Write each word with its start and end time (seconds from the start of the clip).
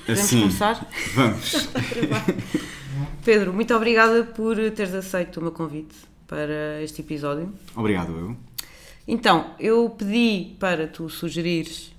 Podemos 0.00 0.24
Assim, 0.24 0.40
começar? 0.40 0.90
vamos. 1.14 1.68
Pedro, 3.24 3.52
muito 3.52 3.74
obrigada 3.74 4.24
por 4.24 4.56
teres 4.70 4.94
aceito 4.94 5.38
o 5.38 5.42
meu 5.42 5.52
convite 5.52 5.94
para 6.26 6.82
este 6.82 7.00
episódio. 7.02 7.52
Obrigado, 7.74 8.12
eu. 8.16 8.36
Então, 9.06 9.54
eu 9.58 9.90
pedi 9.90 10.54
para 10.58 10.86
tu 10.86 11.08
sugerires 11.08 11.92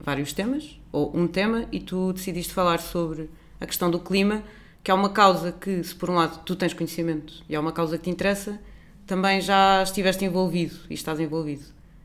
vários 0.00 0.32
temas, 0.32 0.78
ou 0.92 1.14
um 1.16 1.26
tema, 1.26 1.66
e 1.72 1.80
tu 1.80 2.12
decidiste 2.12 2.52
falar 2.52 2.78
sobre 2.80 3.28
a 3.60 3.66
questão 3.66 3.90
do 3.90 3.98
clima, 3.98 4.42
que 4.82 4.90
é 4.90 4.94
uma 4.94 5.10
causa 5.10 5.52
que, 5.52 5.82
se 5.82 5.94
por 5.94 6.08
um 6.10 6.14
lado 6.14 6.42
tu 6.44 6.54
tens 6.56 6.72
conhecimento 6.72 7.42
e 7.48 7.54
é 7.54 7.60
uma 7.60 7.72
causa 7.72 7.98
que 7.98 8.04
te 8.04 8.10
interessa, 8.10 8.58
também 9.06 9.40
já 9.40 9.82
estiveste 9.82 10.24
envolvido 10.24 10.76
e 10.88 10.94
estás 10.94 11.18
envolvido. 11.20 11.64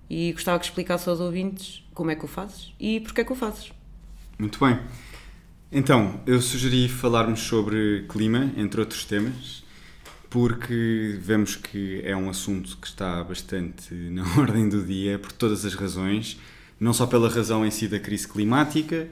E 0.10 0.32
gostava 0.34 0.60
que 0.60 0.66
explicasse 0.66 1.08
aos 1.10 1.20
ouvintes 1.20 1.84
como 1.94 2.12
é 2.12 2.16
que 2.16 2.26
o 2.26 2.28
fazes 2.28 2.74
e 2.80 3.00
porque 3.00 3.22
é 3.22 3.24
que 3.24 3.32
o 3.32 3.36
fazes. 3.36 3.72
Muito 4.42 4.58
bem. 4.60 4.80
Então, 5.72 6.20
eu 6.26 6.42
sugeri 6.42 6.90
falarmos 6.90 7.42
sobre 7.42 8.08
clima, 8.10 8.52
entre 8.58 8.80
outros 8.80 9.06
temas, 9.06 9.64
porque 10.32 11.16
vemos 11.22 11.56
que 11.56 12.02
é 12.04 12.18
um 12.18 12.28
assunto 12.28 12.76
que 12.78 12.88
está 12.88 13.24
bastante 13.24 13.94
na 14.10 14.24
ordem 14.40 14.68
do 14.68 14.84
dia, 14.84 15.20
por 15.20 15.32
todas 15.32 15.64
as 15.64 15.76
razões, 15.76 16.40
não 16.80 16.92
só 16.92 17.06
pela 17.06 17.30
razão 17.30 17.64
em 17.64 17.70
si 17.70 17.88
da 17.88 18.00
crise 18.00 18.28
climática, 18.28 19.08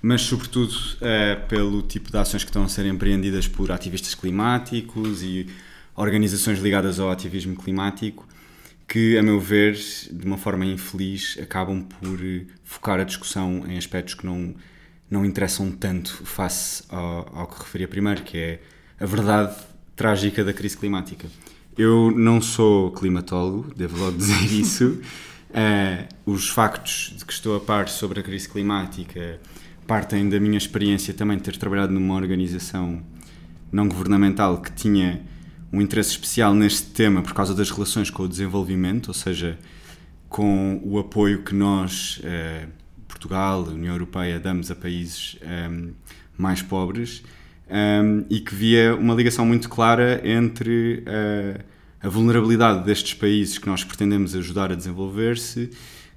mas 0.00 0.22
sobretudo 0.22 0.72
eh, 1.00 1.34
pelo 1.48 1.82
tipo 1.82 2.12
de 2.12 2.16
ações 2.16 2.44
que 2.44 2.50
estão 2.50 2.62
a 2.62 2.68
ser 2.68 2.86
empreendidas 2.86 3.48
por 3.48 3.72
ativistas 3.72 4.14
climáticos 4.14 5.24
e 5.24 5.48
organizações 5.96 6.60
ligadas 6.60 7.00
ao 7.00 7.10
ativismo 7.10 7.56
climático, 7.56 8.28
que, 8.88 9.18
a 9.18 9.22
meu 9.22 9.38
ver, 9.38 9.74
de 10.10 10.26
uma 10.26 10.38
forma 10.38 10.64
infeliz, 10.64 11.38
acabam 11.40 11.82
por 11.82 12.18
eh, 12.24 12.46
focar 12.64 12.98
a 12.98 13.04
discussão 13.04 13.64
em 13.68 13.76
aspectos 13.76 14.14
que 14.14 14.24
não, 14.24 14.54
não 15.10 15.26
interessam 15.26 15.70
tanto 15.70 16.24
face 16.24 16.82
ao, 16.88 17.36
ao 17.36 17.46
que 17.46 17.58
referia 17.58 17.86
primeiro, 17.86 18.22
que 18.22 18.38
é 18.38 18.60
a 18.98 19.04
verdade 19.04 19.54
trágica 19.94 20.42
da 20.42 20.54
crise 20.54 20.76
climática. 20.76 21.28
Eu 21.76 22.10
não 22.10 22.40
sou 22.40 22.90
climatólogo, 22.90 23.74
devo 23.76 23.98
logo 23.98 24.16
dizer 24.16 24.42
isso. 24.50 24.98
Eh, 25.52 26.08
os 26.24 26.48
factos 26.48 27.14
de 27.16 27.26
que 27.26 27.32
estou 27.32 27.56
a 27.56 27.60
par 27.60 27.88
sobre 27.88 28.20
a 28.20 28.22
crise 28.22 28.48
climática 28.48 29.38
partem 29.86 30.28
da 30.30 30.40
minha 30.40 30.56
experiência 30.56 31.12
também 31.12 31.36
de 31.36 31.42
ter 31.42 31.58
trabalhado 31.58 31.92
numa 31.92 32.14
organização 32.14 33.02
não 33.70 33.86
governamental 33.86 34.62
que 34.62 34.72
tinha 34.72 35.22
um 35.72 35.80
interesse 35.80 36.10
especial 36.10 36.54
neste 36.54 36.88
tema 36.90 37.22
por 37.22 37.34
causa 37.34 37.54
das 37.54 37.70
relações 37.70 38.10
com 38.10 38.22
o 38.22 38.28
desenvolvimento, 38.28 39.08
ou 39.08 39.14
seja, 39.14 39.58
com 40.28 40.80
o 40.84 40.98
apoio 40.98 41.42
que 41.42 41.54
nós, 41.54 42.20
eh, 42.24 42.66
Portugal, 43.06 43.64
União 43.64 43.94
Europeia, 43.94 44.38
damos 44.38 44.70
a 44.70 44.74
países 44.74 45.36
eh, 45.40 45.70
mais 46.36 46.62
pobres 46.62 47.22
eh, 47.68 48.24
e 48.30 48.40
que 48.40 48.54
via 48.54 48.94
uma 48.94 49.14
ligação 49.14 49.44
muito 49.44 49.68
clara 49.68 50.20
entre 50.24 51.02
eh, 51.06 51.60
a 52.00 52.08
vulnerabilidade 52.08 52.84
destes 52.84 53.14
países 53.14 53.58
que 53.58 53.66
nós 53.66 53.84
pretendemos 53.84 54.34
ajudar 54.34 54.70
a 54.70 54.74
desenvolver-se 54.74 55.70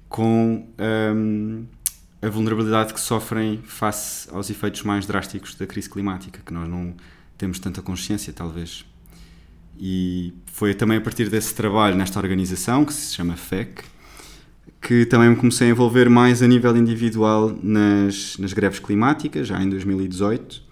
com 0.08 0.68
eh, 0.78 2.26
a 2.26 2.30
vulnerabilidade 2.30 2.94
que 2.94 3.00
sofrem 3.00 3.60
face 3.64 4.28
aos 4.30 4.48
efeitos 4.48 4.82
mais 4.82 5.06
drásticos 5.06 5.56
da 5.56 5.66
crise 5.66 5.90
climática, 5.90 6.40
que 6.44 6.54
nós 6.54 6.68
não 6.68 6.94
temos 7.36 7.58
tanta 7.58 7.82
consciência, 7.82 8.32
talvez. 8.32 8.84
E 9.78 10.32
foi 10.46 10.74
também 10.74 10.98
a 10.98 11.00
partir 11.00 11.28
desse 11.28 11.54
trabalho 11.54 11.96
nesta 11.96 12.18
organização, 12.18 12.84
que 12.84 12.92
se 12.92 13.14
chama 13.14 13.36
FEC, 13.36 13.82
que 14.80 15.06
também 15.06 15.30
me 15.30 15.36
comecei 15.36 15.68
a 15.68 15.70
envolver 15.70 16.08
mais 16.08 16.42
a 16.42 16.46
nível 16.46 16.76
individual 16.76 17.56
nas, 17.62 18.36
nas 18.38 18.52
greves 18.52 18.78
climáticas, 18.78 19.46
já 19.48 19.62
em 19.62 19.68
2018. 19.68 20.62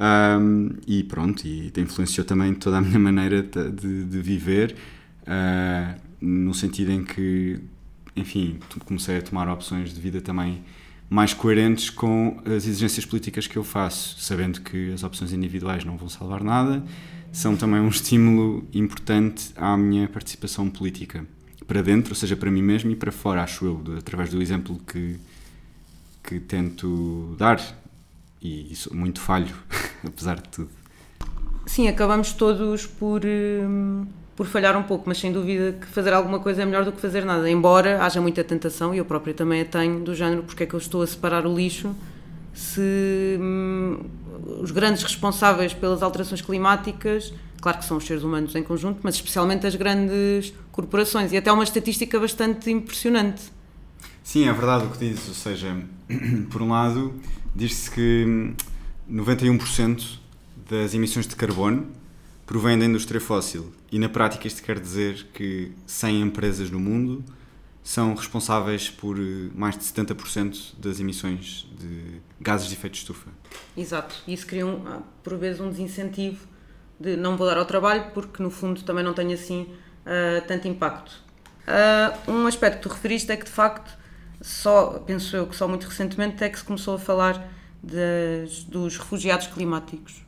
Um, 0.00 0.70
e 0.86 1.04
pronto, 1.04 1.46
e 1.46 1.72
influenciou 1.78 2.24
também 2.26 2.52
toda 2.52 2.78
a 2.78 2.80
minha 2.80 2.98
maneira 3.00 3.42
de, 3.42 4.04
de, 4.04 4.20
viver, 4.20 4.76
uh, 5.22 6.00
no 6.20 6.52
sentido 6.52 6.90
em 6.90 7.04
que, 7.04 7.60
enfim, 8.16 8.58
comecei 8.84 9.18
a 9.18 9.22
tomar 9.22 9.48
opções 9.48 9.94
de 9.94 10.00
vida 10.00 10.20
também 10.20 10.62
mais 11.08 11.32
coerentes 11.32 11.90
com 11.90 12.40
as 12.44 12.66
exigências 12.66 13.06
políticas 13.06 13.46
que 13.46 13.56
eu 13.56 13.64
faço, 13.64 14.16
sabendo 14.18 14.60
que 14.60 14.92
as 14.92 15.02
opções 15.02 15.32
individuais 15.32 15.84
não 15.84 15.96
vão 15.96 16.08
salvar 16.08 16.42
nada, 16.42 16.82
são 17.34 17.56
também 17.56 17.80
um 17.80 17.88
estímulo 17.88 18.64
importante 18.72 19.50
à 19.56 19.76
minha 19.76 20.08
participação 20.08 20.70
política, 20.70 21.26
para 21.66 21.82
dentro, 21.82 22.12
ou 22.12 22.14
seja, 22.14 22.36
para 22.36 22.48
mim 22.48 22.62
mesmo 22.62 22.92
e 22.92 22.96
para 22.96 23.10
fora, 23.10 23.42
acho 23.42 23.66
eu, 23.66 23.82
através 23.98 24.30
do 24.30 24.40
exemplo 24.40 24.80
que, 24.86 25.16
que 26.22 26.38
tento 26.38 27.34
dar. 27.36 27.60
E 28.40 28.70
isso 28.72 28.94
muito 28.94 29.20
falho, 29.20 29.52
apesar 30.06 30.36
de 30.36 30.48
tudo. 30.48 30.70
Sim, 31.66 31.88
acabamos 31.88 32.32
todos 32.32 32.86
por, 32.86 33.22
hum, 33.24 34.06
por 34.36 34.46
falhar 34.46 34.76
um 34.78 34.84
pouco, 34.84 35.04
mas 35.06 35.18
sem 35.18 35.32
dúvida 35.32 35.72
que 35.72 35.88
fazer 35.88 36.12
alguma 36.12 36.38
coisa 36.38 36.62
é 36.62 36.64
melhor 36.64 36.84
do 36.84 36.92
que 36.92 37.00
fazer 37.00 37.24
nada. 37.24 37.50
Embora 37.50 38.04
haja 38.04 38.20
muita 38.20 38.44
tentação, 38.44 38.94
e 38.94 38.98
eu 38.98 39.04
própria 39.04 39.34
também 39.34 39.62
a 39.62 39.64
tenho, 39.64 39.98
do 40.00 40.14
género, 40.14 40.44
porque 40.44 40.62
é 40.62 40.66
que 40.66 40.74
eu 40.74 40.78
estou 40.78 41.02
a 41.02 41.06
separar 41.06 41.46
o 41.46 41.56
lixo 41.56 41.96
se 42.54 43.36
hum, 43.40 43.98
os 44.60 44.70
grandes 44.70 45.02
responsáveis 45.02 45.74
pelas 45.74 46.02
alterações 46.02 46.40
climáticas, 46.40 47.32
claro 47.60 47.78
que 47.78 47.84
são 47.84 47.96
os 47.96 48.04
seres 48.04 48.22
humanos 48.22 48.54
em 48.54 48.62
conjunto, 48.62 49.00
mas 49.02 49.16
especialmente 49.16 49.66
as 49.66 49.74
grandes 49.74 50.54
corporações, 50.70 51.32
e 51.32 51.36
até 51.36 51.52
uma 51.52 51.64
estatística 51.64 52.18
bastante 52.18 52.70
impressionante. 52.70 53.42
Sim, 54.22 54.48
é 54.48 54.52
verdade 54.52 54.86
o 54.86 54.90
que 54.90 54.98
dizes, 54.98 55.28
ou 55.28 55.34
seja, 55.34 55.76
por 56.50 56.62
um 56.62 56.70
lado, 56.70 57.14
diz-se 57.54 57.90
que 57.90 58.54
91% 59.10 60.18
das 60.70 60.94
emissões 60.94 61.26
de 61.26 61.36
carbono 61.36 61.88
provém 62.46 62.78
da 62.78 62.84
indústria 62.84 63.20
fóssil, 63.20 63.72
e 63.90 63.98
na 63.98 64.08
prática 64.08 64.46
isto 64.46 64.62
quer 64.62 64.78
dizer 64.78 65.26
que 65.34 65.72
100 65.86 66.22
empresas 66.22 66.70
no 66.70 66.78
mundo 66.78 67.24
são 67.84 68.14
responsáveis 68.14 68.88
por 68.88 69.18
mais 69.54 69.76
de 69.76 69.84
70% 69.84 70.72
das 70.78 70.98
emissões 70.98 71.68
de 71.78 72.22
gases 72.40 72.66
de 72.68 72.72
efeito 72.72 72.94
de 72.94 73.00
estufa. 73.00 73.30
Exato, 73.76 74.16
e 74.26 74.32
isso 74.32 74.46
cria, 74.46 74.66
um, 74.66 75.02
por 75.22 75.36
vezes, 75.36 75.60
um 75.60 75.68
desincentivo 75.68 76.46
de 76.98 77.14
não 77.14 77.36
vou 77.36 77.46
dar 77.46 77.58
ao 77.58 77.66
trabalho 77.66 78.10
porque, 78.14 78.42
no 78.42 78.50
fundo, 78.50 78.82
também 78.82 79.04
não 79.04 79.12
tem 79.12 79.34
assim 79.34 79.68
uh, 80.06 80.46
tanto 80.48 80.66
impacto. 80.66 81.22
Uh, 81.68 82.30
um 82.32 82.46
aspecto 82.46 82.76
que 82.76 82.82
tu 82.84 82.88
referiste 82.88 83.30
é 83.30 83.36
que, 83.36 83.44
de 83.44 83.50
facto, 83.50 83.98
só, 84.40 85.02
penso 85.06 85.36
eu 85.36 85.46
que 85.46 85.54
só 85.54 85.68
muito 85.68 85.86
recentemente 85.86 86.42
é 86.42 86.48
que 86.48 86.58
se 86.58 86.64
começou 86.64 86.94
a 86.94 86.98
falar 86.98 87.46
das, 87.82 88.64
dos 88.64 88.96
refugiados 88.96 89.48
climáticos. 89.48 90.24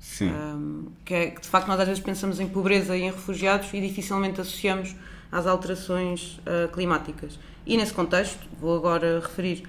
Sim. 0.00 0.30
Um, 0.30 0.86
que, 1.04 1.14
é, 1.14 1.30
que, 1.30 1.40
de 1.40 1.48
facto, 1.48 1.68
nós 1.68 1.78
às 1.78 1.86
vezes 1.86 2.02
pensamos 2.02 2.40
em 2.40 2.48
pobreza 2.48 2.96
e 2.96 3.02
em 3.02 3.10
refugiados 3.12 3.72
e 3.72 3.80
dificilmente 3.80 4.40
associamos 4.40 4.96
às 5.30 5.46
alterações 5.46 6.38
uh, 6.38 6.68
climáticas. 6.72 7.38
E 7.66 7.76
nesse 7.76 7.92
contexto, 7.92 8.46
vou 8.60 8.76
agora 8.76 9.20
referir 9.20 9.64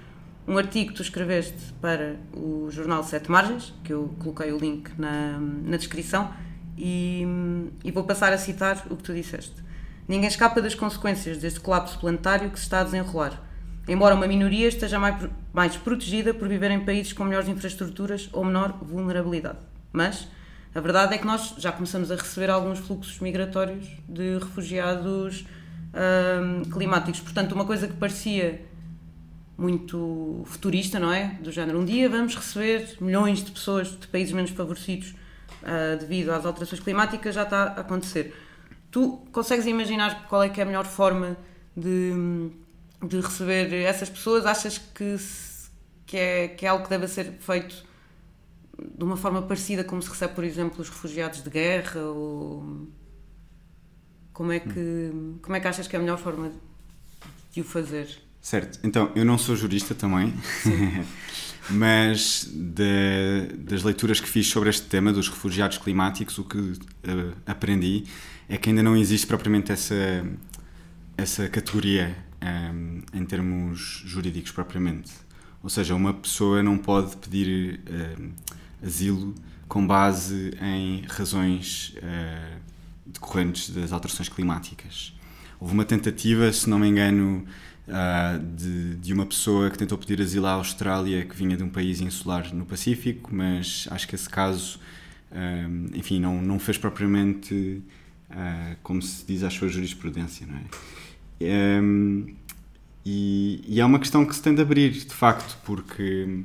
um 0.48 0.58
artigo 0.58 0.90
que 0.90 0.96
tu 0.96 1.02
escreveste 1.02 1.74
para 1.82 2.16
o 2.34 2.70
jornal 2.72 3.04
Sete 3.04 3.30
Margens, 3.30 3.74
que 3.84 3.94
eu 3.94 4.14
coloquei 4.20 4.52
o 4.52 4.58
link 4.58 4.90
na, 4.98 5.38
na 5.40 5.78
descrição, 5.78 6.34
e, 6.78 7.24
e 7.84 7.92
vou 7.92 8.04
passar 8.04 8.32
a 8.34 8.38
citar 8.38 8.88
o 8.90 8.96
que 8.96 9.04
tu 9.04 9.14
disseste. 9.14 9.56
Ninguém 10.08 10.28
escapa 10.28 10.60
das 10.62 10.74
consequências 10.74 11.38
deste 11.38 11.60
colapso 11.60 12.00
planetário 12.00 12.50
que 12.50 12.58
se 12.58 12.64
está 12.64 12.80
a 12.80 12.84
desenrolar. 12.84 13.44
Embora 13.88 14.16
uma 14.16 14.28
minoria 14.28 14.68
esteja 14.68 14.98
mais, 14.98 15.30
mais 15.54 15.76
protegida 15.76 16.34
por 16.34 16.48
viver 16.48 16.72
em 16.72 16.80
países 16.80 17.14
com 17.14 17.24
melhores 17.26 17.48
infraestruturas 17.48 18.30
ou 18.34 18.44
menor 18.44 18.78
vulnerabilidade. 18.82 19.60
Mas 19.92 20.28
a 20.74 20.80
verdade 20.80 21.16
é 21.16 21.18
que 21.18 21.26
nós 21.26 21.56
já 21.58 21.72
começamos 21.72 22.12
a 22.12 22.16
receber 22.16 22.50
alguns 22.50 22.80
fluxos 22.80 23.20
migratórios 23.20 23.88
de 24.08 24.38
refugiados 24.38 25.46
hum, 25.94 26.64
climáticos. 26.72 27.20
Portanto, 27.22 27.54
uma 27.54 27.66
coisa 27.66 27.88
que 27.88 27.96
parecia 27.96 28.62
muito 29.58 30.44
futurista, 30.46 31.00
não 31.00 31.12
é? 31.12 31.38
Do 31.42 31.52
género, 31.52 31.80
um 31.80 31.86
dia 31.86 32.08
vamos 32.08 32.36
receber 32.36 32.98
milhões 33.02 33.44
de 33.44 33.52
pessoas 33.52 33.90
de 34.00 34.08
países 34.08 34.32
menos 34.32 34.52
favorecidos 34.52 35.16
uh, 35.64 35.98
devido 36.00 36.30
às 36.30 36.46
alterações 36.46 36.82
climáticas, 36.82 37.36
já 37.36 37.44
está 37.44 37.64
a 37.64 37.82
acontecer. 37.82 38.34
Tu 38.92 39.18
consegues 39.32 39.66
imaginar 39.66 40.28
qual 40.28 40.44
é 40.44 40.50
que 40.50 40.60
é 40.60 40.64
a 40.64 40.66
melhor 40.66 40.86
forma 40.86 41.36
de, 41.76 42.12
de 43.04 43.20
receber 43.20 43.74
essas 43.74 44.10
pessoas? 44.10 44.46
Achas 44.46 44.78
que, 44.78 45.16
que, 46.06 46.18
é, 46.18 46.48
que 46.48 46.66
é 46.66 46.70
algo 46.70 46.84
que 46.84 46.90
deve 46.90 47.08
ser 47.08 47.34
feito 47.40 47.89
de 48.98 49.04
uma 49.04 49.18
forma 49.18 49.42
parecida 49.42 49.84
como 49.84 50.02
se 50.02 50.10
recebe, 50.10 50.34
por 50.34 50.44
exemplo, 50.44 50.82
os 50.82 50.90
refugiados 50.90 51.44
de 51.44 51.50
guerra? 51.50 52.02
Ou 52.02 52.88
como 54.34 54.52
é 54.52 54.60
que, 54.60 55.12
como 55.42 55.56
é 55.56 55.60
que 55.60 55.68
achas 55.68 55.88
que 55.88 55.96
é 55.96 56.00
a 56.00 56.02
melhor 56.02 56.18
forma 56.18 56.52
de 57.52 57.62
o 57.62 57.64
fazer? 57.64 58.08
Certo, 58.42 58.80
então 58.84 59.12
eu 59.16 59.26
não 59.26 59.38
sou 59.38 59.56
jurista 59.56 59.94
também, 59.94 60.34
mas 61.70 62.50
de, 62.50 63.54
das 63.58 63.84
leituras 63.84 64.22
que 64.22 64.30
fiz 64.30 64.48
sobre 64.48 64.70
este 64.70 64.88
tema 64.88 65.12
dos 65.12 65.28
refugiados 65.28 65.78
climáticos, 65.78 66.38
o 66.38 66.46
que 66.46 66.58
uh, 66.58 66.78
aprendi 67.46 68.06
é 68.48 68.58
que 68.58 68.70
ainda 68.70 68.82
não 68.82 68.96
existe 68.96 69.28
propriamente 69.28 69.74
essa, 69.74 70.26
essa 71.18 71.50
categoria 71.50 72.16
um, 72.42 73.02
em 73.14 73.26
termos 73.26 74.04
jurídicos 74.06 74.52
propriamente. 74.52 75.12
Ou 75.62 75.70
seja, 75.70 75.94
uma 75.94 76.14
pessoa 76.14 76.64
não 76.64 76.78
pode 76.78 77.18
pedir 77.18 77.82
uh, 77.90 78.32
asilo 78.84 79.34
com 79.68 79.86
base 79.86 80.52
em 80.62 81.04
razões 81.08 81.96
uh, 81.98 82.60
decorrentes 83.06 83.70
das 83.70 83.92
alterações 83.92 84.30
climáticas. 84.30 85.14
Houve 85.60 85.74
uma 85.74 85.86
tentativa, 85.86 86.52
se 86.52 86.70
não 86.70 86.80
me 86.80 86.88
engano, 86.88 87.46
uh, 87.88 88.40
de, 88.56 88.96
de 88.96 89.14
uma 89.14 89.26
pessoa 89.26 89.70
que 89.70 89.78
tentou 89.78 89.98
pedir 89.98 90.22
asilo 90.22 90.48
à 90.48 90.54
Austrália, 90.54 91.26
que 91.26 91.36
vinha 91.36 91.56
de 91.56 91.64
um 91.64 91.70
país 91.70 92.02
insular 92.02 92.54
no 92.54 92.66
Pacífico, 92.66 93.34
mas 93.34 93.88
acho 93.92 94.08
que 94.08 94.16
esse 94.16 94.30
caso, 94.30 94.80
enfim, 95.94 96.20
não, 96.20 96.42
não 96.42 96.58
fez 96.58 96.78
propriamente 96.78 97.84
como 98.84 99.02
se 99.02 99.26
diz 99.26 99.44
a 99.44 99.50
sua 99.50 99.68
jurisprudência, 99.68 100.48
não 100.48 100.56
é? 100.56 100.62
Um, 101.42 102.36
e, 103.06 103.64
e, 103.66 103.80
é 103.80 103.86
uma 103.86 103.98
questão 103.98 104.26
que 104.26 104.36
se 104.36 104.42
tem 104.42 104.54
de 104.54 104.62
abrir, 104.62 104.92
de 104.92 105.14
facto, 105.14 105.58
porque 105.64 106.44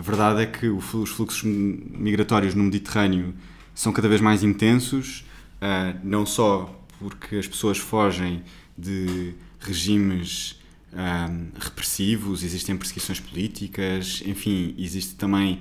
a 0.00 0.02
verdade 0.02 0.40
é 0.40 0.46
que 0.46 0.66
os 0.66 1.10
fluxos 1.10 1.42
migratórios 1.42 2.54
no 2.54 2.64
Mediterrâneo 2.64 3.34
são 3.74 3.92
cada 3.92 4.08
vez 4.08 4.18
mais 4.18 4.42
intensos, 4.42 5.26
uh, 5.60 6.00
não 6.02 6.24
só 6.24 6.74
porque 6.98 7.36
as 7.36 7.46
pessoas 7.46 7.76
fogem 7.76 8.42
de 8.78 9.34
regimes 9.60 10.58
um, 10.94 11.48
repressivos, 11.60 12.42
existem 12.42 12.78
perseguições 12.78 13.20
políticas, 13.20 14.22
enfim, 14.24 14.74
existe 14.78 15.16
também 15.16 15.60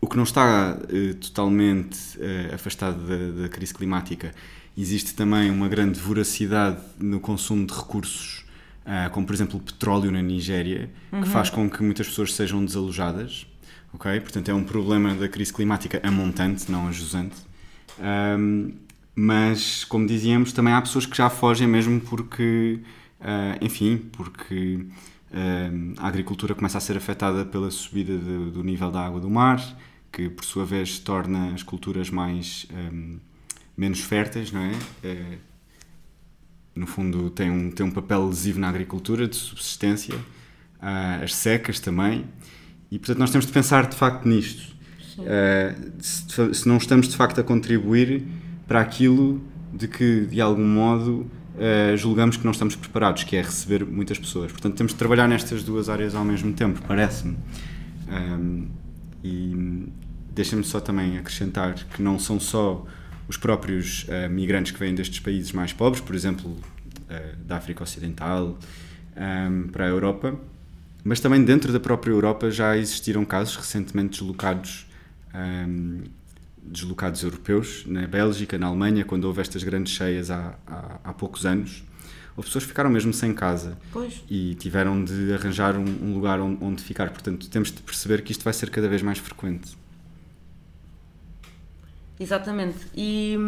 o 0.00 0.06
que 0.06 0.16
não 0.16 0.22
está 0.22 0.78
uh, 0.78 1.14
totalmente 1.16 1.98
uh, 2.18 2.54
afastado 2.54 3.00
da, 3.04 3.42
da, 3.42 3.48
crise 3.48 3.74
climática. 3.74 4.32
Existe 4.78 5.12
também 5.12 5.50
uma 5.50 5.66
grande 5.66 5.98
voracidade 5.98 6.80
no 7.00 7.18
consumo 7.18 7.66
de 7.66 7.74
recursos 7.74 8.46
uh, 8.86 9.10
como 9.10 9.26
por 9.26 9.34
exemplo 9.34 9.58
o 9.58 9.62
petróleo 9.62 10.10
na 10.10 10.22
Nigéria, 10.22 10.90
uhum. 11.12 11.22
que 11.22 11.28
faz 11.28 11.50
com 11.50 11.68
que 11.68 11.82
muitas 11.82 12.06
pessoas 12.06 12.32
sejam 12.34 12.64
desalojadas. 12.64 13.46
Ok? 13.92 14.20
Portanto, 14.20 14.48
é 14.50 14.54
um 14.54 14.64
problema 14.64 15.14
da 15.14 15.28
crise 15.28 15.52
climática 15.52 16.00
a 16.02 16.10
montante, 16.10 16.70
não 16.70 16.88
a 16.88 16.92
jusante. 16.92 17.36
Um, 17.98 18.72
mas, 19.14 19.84
como 19.84 20.06
dizíamos, 20.06 20.52
também 20.52 20.74
há 20.74 20.80
pessoas 20.80 21.06
que 21.06 21.16
já 21.16 21.30
fogem 21.30 21.66
mesmo 21.66 22.00
porque, 22.00 22.80
uh, 23.20 23.64
enfim, 23.64 23.96
porque 24.12 24.86
uh, 25.30 25.94
a 25.96 26.06
agricultura 26.06 26.54
começa 26.54 26.76
a 26.76 26.80
ser 26.80 26.96
afetada 26.96 27.44
pela 27.44 27.70
subida 27.70 28.16
de, 28.16 28.50
do 28.50 28.62
nível 28.62 28.90
da 28.90 29.04
água 29.06 29.18
do 29.18 29.30
mar, 29.30 29.58
que 30.12 30.28
por 30.28 30.44
sua 30.44 30.66
vez 30.66 30.98
torna 30.98 31.54
as 31.54 31.62
culturas 31.62 32.10
mais 32.10 32.66
um, 32.70 33.18
menos 33.76 34.00
férteis, 34.00 34.52
não 34.52 34.60
é? 34.60 34.72
Uh, 34.72 35.38
no 36.74 36.86
fundo 36.86 37.30
tem 37.30 37.50
um, 37.50 37.70
tem 37.70 37.86
um 37.86 37.90
papel 37.90 38.26
lesivo 38.26 38.60
na 38.60 38.68
agricultura, 38.68 39.26
de 39.26 39.36
subsistência, 39.36 40.14
uh, 40.14 41.24
as 41.24 41.34
secas 41.34 41.80
também, 41.80 42.26
e 42.90 42.98
portanto 42.98 43.18
nós 43.18 43.30
temos 43.30 43.46
de 43.46 43.52
pensar 43.52 43.86
de 43.86 43.96
facto 43.96 44.28
nisto. 44.28 44.74
Uh, 45.18 45.92
se, 45.98 46.54
se, 46.54 46.68
não 46.68 46.76
estamos 46.76 47.08
de 47.08 47.16
facto 47.16 47.40
a 47.40 47.42
contribuir 47.42 48.22
para 48.66 48.80
aquilo 48.80 49.40
de 49.72 49.88
que 49.88 50.26
de 50.26 50.40
algum 50.40 50.66
modo 50.66 51.26
uh, 51.54 51.96
julgamos 51.96 52.36
que 52.36 52.44
não 52.44 52.52
estamos 52.52 52.76
preparados, 52.76 53.24
que 53.24 53.36
é 53.36 53.42
receber 53.42 53.84
muitas 53.84 54.18
pessoas. 54.18 54.52
Portanto 54.52 54.76
temos 54.76 54.92
de 54.92 54.98
trabalhar 54.98 55.26
nestas 55.26 55.62
duas 55.62 55.88
áreas 55.88 56.14
ao 56.14 56.24
mesmo 56.24 56.52
tempo, 56.52 56.80
parece-me. 56.86 57.36
Um, 58.08 58.68
e 59.24 59.88
deixa-me 60.32 60.62
só 60.62 60.78
também 60.80 61.18
acrescentar 61.18 61.74
que 61.74 62.02
não 62.02 62.18
são 62.18 62.38
só 62.38 62.84
os 63.26 63.36
próprios 63.36 64.04
uh, 64.04 64.30
migrantes 64.30 64.70
que 64.70 64.78
vêm 64.78 64.94
destes 64.94 65.18
países 65.18 65.50
mais 65.52 65.72
pobres, 65.72 66.00
por 66.00 66.14
exemplo, 66.14 66.56
da 67.46 67.56
África 67.56 67.84
Ocidental, 67.84 68.58
um, 69.16 69.68
para 69.68 69.84
a 69.84 69.88
Europa, 69.88 70.38
mas 71.06 71.20
também 71.20 71.44
dentro 71.44 71.72
da 71.72 71.78
própria 71.78 72.10
Europa 72.10 72.50
já 72.50 72.76
existiram 72.76 73.24
casos 73.24 73.54
recentemente 73.54 74.18
deslocados, 74.18 74.88
um, 75.32 75.38
ehm, 75.38 76.02
deslocados 76.60 77.22
europeus, 77.22 77.84
na 77.86 78.08
Bélgica, 78.08 78.58
na 78.58 78.66
Alemanha, 78.66 79.04
quando 79.04 79.24
houve 79.24 79.40
estas 79.40 79.62
grandes 79.62 79.92
cheias 79.92 80.32
há, 80.32 80.58
há, 80.66 80.98
há 81.04 81.12
poucos 81.12 81.46
anos. 81.46 81.84
As 82.36 82.46
pessoas 82.46 82.64
ficaram 82.64 82.90
mesmo 82.90 83.12
sem 83.12 83.32
casa 83.32 83.78
pois. 83.92 84.20
e 84.28 84.56
tiveram 84.56 85.04
de 85.04 85.32
arranjar 85.32 85.76
um, 85.76 85.84
um 85.84 86.12
lugar 86.12 86.40
onde, 86.40 86.58
onde 86.60 86.82
ficar. 86.82 87.08
Portanto, 87.10 87.48
temos 87.48 87.70
de 87.70 87.80
perceber 87.82 88.22
que 88.22 88.32
isto 88.32 88.42
vai 88.42 88.52
ser 88.52 88.68
cada 88.68 88.88
vez 88.88 89.00
mais 89.00 89.18
frequente. 89.18 89.78
Exatamente. 92.18 92.78
E, 92.96 93.38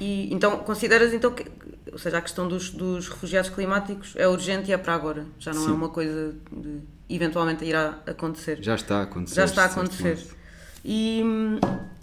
e 0.00 0.32
então 0.32 0.56
consideras 0.60 1.12
então 1.12 1.34
que, 1.34 1.44
ou 1.92 1.98
seja, 1.98 2.18
a 2.18 2.20
questão 2.20 2.48
dos, 2.48 2.70
dos 2.70 3.08
refugiados 3.08 3.50
climáticos 3.50 4.14
é 4.16 4.26
urgente 4.26 4.70
e 4.70 4.72
é 4.72 4.78
para 4.78 4.94
agora. 4.94 5.26
Já 5.38 5.52
não 5.52 5.62
é 5.62 5.64
Sim. 5.64 5.70
é 5.70 5.74
uma 5.74 5.88
coisa 5.88 6.34
de 6.50 6.80
eventualmente 7.08 7.64
irá 7.64 8.00
acontecer. 8.06 8.58
Já 8.60 8.74
está 8.74 8.98
a 8.98 9.02
acontecer. 9.02 9.34
Já 9.34 9.44
está 9.44 9.62
a 9.62 9.66
acontecer. 9.66 10.18
E 10.84 11.22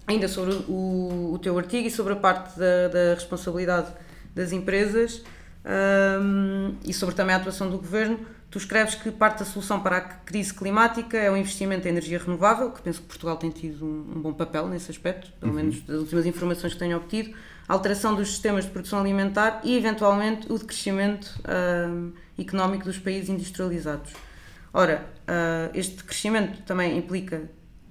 ainda 0.07 0.27
sobre 0.27 0.53
o, 0.67 1.33
o 1.33 1.39
teu 1.39 1.57
artigo 1.57 1.87
e 1.87 1.91
sobre 1.91 2.13
a 2.13 2.15
parte 2.15 2.57
da, 2.57 2.87
da 2.87 3.13
responsabilidade 3.13 3.91
das 4.33 4.51
empresas 4.51 5.21
um, 6.21 6.75
e 6.83 6.93
sobre 6.93 7.15
também 7.15 7.35
a 7.35 7.37
atuação 7.37 7.69
do 7.69 7.77
governo, 7.77 8.19
Tu 8.53 8.59
escreves 8.59 8.93
que 8.93 9.09
parte 9.09 9.39
da 9.39 9.45
solução 9.45 9.79
para 9.79 9.97
a 9.97 10.01
crise 10.01 10.53
climática 10.53 11.17
é 11.17 11.27
o 11.31 11.35
investimento 11.35 11.87
em 11.87 11.89
energia 11.89 12.19
renovável, 12.19 12.69
que 12.69 12.83
penso 12.83 13.01
que 13.01 13.07
Portugal 13.07 13.35
tem 13.35 13.49
tido 13.49 13.83
um, 13.83 14.13
um 14.15 14.21
bom 14.21 14.31
papel 14.31 14.67
nesse 14.67 14.91
aspecto, 14.91 15.31
pelo 15.39 15.51
uhum. 15.51 15.57
menos 15.57 15.81
das 15.81 15.97
últimas 16.01 16.23
informações 16.27 16.71
que 16.73 16.77
tenho 16.77 16.95
obtido, 16.95 17.35
alteração 17.67 18.15
dos 18.15 18.29
sistemas 18.29 18.65
de 18.65 18.71
produção 18.71 18.99
alimentar 18.99 19.61
e, 19.63 19.77
eventualmente, 19.77 20.51
o 20.51 20.57
decrescimento 20.57 21.27
uh, 21.39 22.13
económico 22.37 22.85
dos 22.85 22.97
países 22.97 23.29
industrializados. 23.29 24.11
Ora, 24.73 25.07
uh, 25.21 25.71
este 25.73 26.03
crescimento 26.03 26.61
também 26.63 26.97
implica 26.97 27.37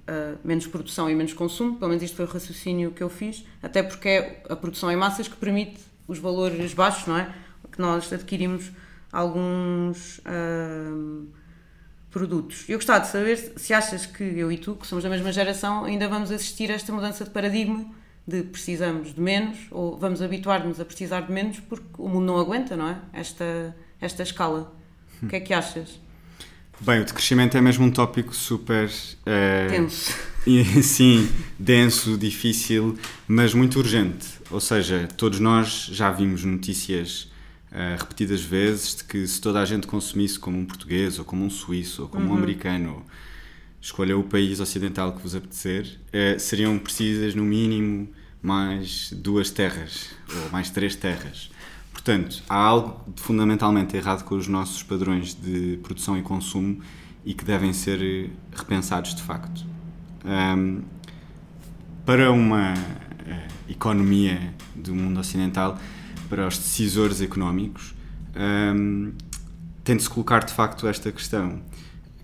uh, 0.07 0.37
menos 0.43 0.67
produção 0.67 1.09
e 1.09 1.15
menos 1.15 1.33
consumo, 1.33 1.77
pelo 1.77 1.89
menos 1.89 2.03
isto 2.03 2.15
foi 2.15 2.25
o 2.25 2.27
raciocínio 2.27 2.91
que 2.91 3.01
eu 3.01 3.09
fiz, 3.09 3.45
até 3.61 3.81
porque 3.81 4.09
é 4.09 4.43
a 4.49 4.55
produção 4.55 4.91
em 4.91 4.95
massas 4.95 5.27
que 5.27 5.35
permite 5.35 5.79
os 6.07 6.19
valores 6.19 6.73
baixos, 6.73 7.07
não 7.07 7.17
é? 7.17 7.33
Que 7.71 7.81
nós 7.81 8.11
adquirimos 8.13 8.71
alguns 9.11 10.21
produtos. 12.11 12.65
Eu 12.69 12.77
gostava 12.77 12.99
de 12.99 13.07
saber 13.07 13.37
se 13.55 13.73
achas 13.73 14.05
que 14.05 14.23
eu 14.23 14.51
e 14.51 14.57
tu, 14.59 14.75
que 14.75 14.85
somos 14.85 15.03
da 15.03 15.09
mesma 15.09 15.31
geração, 15.31 15.85
ainda 15.85 16.07
vamos 16.07 16.29
assistir 16.29 16.69
a 16.69 16.75
esta 16.75 16.93
mudança 16.93 17.23
de 17.23 17.31
paradigma 17.31 17.89
de 18.25 18.43
precisamos 18.43 19.13
de 19.13 19.19
menos 19.19 19.57
ou 19.69 19.97
vamos 19.97 20.21
habituar-nos 20.21 20.79
a 20.79 20.85
precisar 20.85 21.21
de 21.21 21.31
menos 21.31 21.59
porque 21.59 21.85
o 21.97 22.07
mundo 22.07 22.25
não 22.25 22.37
aguenta, 22.37 22.75
não 22.75 22.87
é? 22.87 22.97
Esta, 23.11 23.75
esta 23.99 24.23
escala. 24.23 24.73
O 25.21 25.27
que 25.27 25.35
é 25.35 25.39
que 25.39 25.53
achas? 25.53 25.99
Bem, 26.79 27.01
o 27.01 27.05
decrescimento 27.05 27.55
é 27.57 27.61
mesmo 27.61 27.85
um 27.85 27.91
tópico 27.91 28.35
super. 28.35 28.89
Uh, 28.89 29.69
denso. 29.69 30.13
Sim, 30.83 31.29
denso, 31.57 32.17
difícil, 32.17 32.97
mas 33.27 33.53
muito 33.53 33.79
urgente. 33.79 34.27
Ou 34.51 34.59
seja, 34.59 35.07
todos 35.15 35.39
nós 35.39 35.87
já 35.91 36.11
vimos 36.11 36.43
notícias 36.43 37.31
uh, 37.71 37.97
repetidas 37.97 38.41
vezes 38.41 38.97
de 38.97 39.03
que 39.05 39.25
se 39.25 39.39
toda 39.39 39.61
a 39.61 39.65
gente 39.65 39.87
consumisse 39.87 40.37
como 40.37 40.57
um 40.57 40.65
português, 40.65 41.19
ou 41.19 41.25
como 41.25 41.45
um 41.45 41.49
suíço, 41.49 42.01
ou 42.01 42.09
como 42.09 42.25
uhum. 42.25 42.33
um 42.33 42.37
americano, 42.37 43.05
escolha 43.83 44.17
o 44.17 44.23
país 44.23 44.61
ocidental 44.61 45.11
que 45.11 45.21
vos 45.21 45.35
apetecer, 45.35 45.99
uh, 46.07 46.39
seriam 46.39 46.79
precisas 46.79 47.35
no 47.35 47.43
mínimo 47.43 48.07
mais 48.41 49.11
duas 49.11 49.49
terras, 49.49 50.09
ou 50.33 50.49
mais 50.51 50.69
três 50.69 50.95
terras. 50.95 51.51
Portanto, 51.91 52.41
há 52.47 52.55
algo 52.55 53.13
fundamentalmente 53.17 53.95
errado 53.95 54.23
com 54.23 54.35
os 54.35 54.47
nossos 54.47 54.81
padrões 54.83 55.33
de 55.33 55.79
produção 55.83 56.17
e 56.17 56.21
consumo 56.21 56.81
e 57.25 57.33
que 57.33 57.43
devem 57.43 57.73
ser 57.73 58.31
repensados 58.55 59.15
de 59.15 59.21
facto. 59.21 59.65
Um, 60.25 60.81
para 62.05 62.31
uma 62.31 62.73
uh, 62.73 63.71
economia 63.71 64.53
do 64.73 64.95
mundo 64.95 65.19
ocidental, 65.19 65.77
para 66.29 66.47
os 66.47 66.57
decisores 66.57 67.21
económicos, 67.21 67.93
um, 68.75 69.13
tem 69.83 69.97
de 69.97 70.03
se 70.03 70.09
colocar 70.09 70.43
de 70.43 70.53
facto 70.53 70.87
esta 70.87 71.11
questão, 71.11 71.61